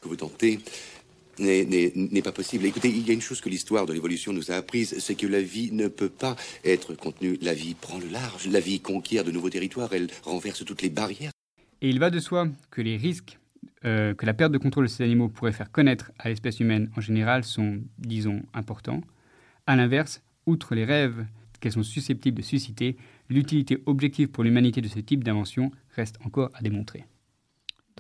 Que 0.00 0.08
vous 0.08 0.16
tentez 0.16 0.60
n'est 1.38 2.22
pas 2.22 2.32
possible. 2.32 2.66
Écoutez, 2.66 2.90
il 2.90 3.06
y 3.06 3.10
a 3.10 3.14
une 3.14 3.22
chose 3.22 3.40
que 3.40 3.48
l'histoire 3.48 3.86
de 3.86 3.92
l'évolution 3.92 4.32
nous 4.32 4.50
a 4.50 4.54
apprise, 4.54 4.98
c'est 4.98 5.14
que 5.14 5.26
la 5.26 5.40
vie 5.40 5.72
ne 5.72 5.88
peut 5.88 6.10
pas 6.10 6.36
être 6.64 6.94
contenue. 6.94 7.38
La 7.40 7.54
vie 7.54 7.74
prend 7.74 7.98
le 7.98 8.08
large, 8.08 8.48
la 8.48 8.60
vie 8.60 8.80
conquiert 8.80 9.24
de 9.24 9.30
nouveaux 9.30 9.50
territoires, 9.50 9.92
elle 9.92 10.08
renverse 10.24 10.64
toutes 10.64 10.82
les 10.82 10.90
barrières. 10.90 11.32
Et 11.80 11.88
il 11.88 11.98
va 11.98 12.10
de 12.10 12.20
soi 12.20 12.48
que 12.70 12.82
les 12.82 12.96
risques 12.96 13.38
euh, 13.84 14.14
que 14.14 14.26
la 14.26 14.34
perte 14.34 14.52
de 14.52 14.58
contrôle 14.58 14.84
de 14.84 14.90
ces 14.90 15.02
animaux 15.02 15.28
pourrait 15.28 15.52
faire 15.52 15.72
connaître 15.72 16.12
à 16.18 16.28
l'espèce 16.28 16.60
humaine 16.60 16.90
en 16.96 17.00
général 17.00 17.42
sont, 17.42 17.80
disons, 17.98 18.42
importants. 18.54 19.00
A 19.66 19.74
l'inverse, 19.74 20.22
outre 20.46 20.76
les 20.76 20.84
rêves 20.84 21.24
qu'elles 21.62 21.72
sont 21.72 21.82
susceptibles 21.82 22.36
de 22.36 22.42
susciter, 22.42 22.96
l'utilité 23.28 23.82
objective 23.86 24.28
pour 24.28 24.44
l'humanité 24.44 24.80
de 24.80 24.88
ce 24.88 24.98
type 24.98 25.24
d'invention 25.24 25.70
reste 25.96 26.18
encore 26.24 26.50
à 26.54 26.62
démontrer. 26.62 27.06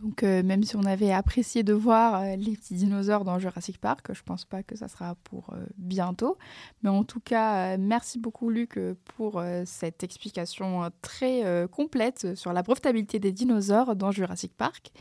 Donc 0.00 0.22
euh, 0.22 0.42
même 0.42 0.64
si 0.64 0.74
on 0.74 0.84
avait 0.84 1.12
apprécié 1.12 1.62
de 1.62 1.72
voir 1.72 2.22
euh, 2.22 2.36
les 2.36 2.56
petits 2.56 2.74
dinosaures 2.74 3.24
dans 3.24 3.38
Jurassic 3.38 3.78
Park, 3.78 4.06
je 4.12 4.20
ne 4.20 4.24
pense 4.24 4.44
pas 4.44 4.62
que 4.62 4.74
ça 4.74 4.88
sera 4.88 5.14
pour 5.16 5.54
bientôt. 5.76 6.38
Mais 6.82 6.90
en 6.90 7.04
tout 7.04 7.20
cas, 7.20 7.76
merci 7.76 8.18
beaucoup 8.18 8.50
Luc 8.50 8.78
pour 9.16 9.42
cette 9.64 10.02
explication 10.02 10.90
très 11.02 11.68
complète 11.70 12.34
sur 12.34 12.52
la 12.52 12.62
brevetabilité 12.62 13.18
des 13.18 13.32
dinosaures 13.32 13.94
dans 13.94 14.10
Jurassic 14.10 14.54
Park. 14.56 14.92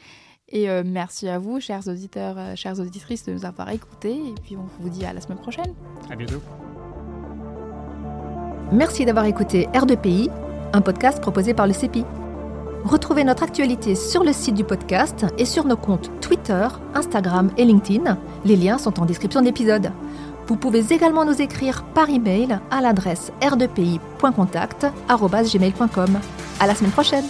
Et 0.52 0.70
euh, 0.70 0.84
merci 0.86 1.30
à 1.30 1.40
vous, 1.40 1.60
chers 1.60 1.88
auditeurs, 1.88 2.38
euh, 2.38 2.56
chères 2.56 2.80
auditrices, 2.80 3.26
de 3.26 3.34
nous 3.34 3.46
avoir 3.46 3.70
écoutés. 3.70 4.18
Et 4.18 4.36
puis 4.44 4.58
on 4.58 4.66
vous 4.80 4.90
dit 4.90 5.06
à 5.06 5.14
la 5.14 5.22
semaine 5.22 5.40
prochaine. 5.40 5.74
À 6.10 6.16
bientôt. 6.16 6.42
Merci 8.72 9.06
d'avoir 9.06 9.26
écouté 9.26 9.68
R2PI, 9.74 10.30
un 10.74 10.82
podcast 10.82 11.20
proposé 11.20 11.54
par 11.54 11.68
le 11.68 11.74
CEPI. 11.74 12.06
Retrouvez 12.86 13.24
notre 13.24 13.44
actualité 13.44 13.94
sur 13.96 14.24
le 14.24 14.34
site 14.34 14.56
du 14.56 14.64
podcast 14.64 15.26
et 15.38 15.46
sur 15.46 15.66
nos 15.66 15.78
comptes 15.78 16.10
Twitter, 16.22 16.68
Instagram 16.96 17.52
et 17.58 17.66
LinkedIn. 17.66 18.18
Les 18.46 18.56
liens 18.56 18.78
sont 18.78 19.00
en 19.00 19.06
description 19.06 19.42
de 19.42 19.46
l'épisode. 19.46 19.92
Vous 20.48 20.56
pouvez 20.56 20.84
également 20.92 21.26
nous 21.26 21.42
écrire 21.42 21.84
par 21.94 22.10
email 22.10 22.60
à 22.72 22.82
l'adresse 22.82 23.32
r2pi.contact@gmail.com. 23.42 26.20
À 26.60 26.68
la 26.68 26.76
semaine 26.76 26.92
prochaine. 26.92 27.26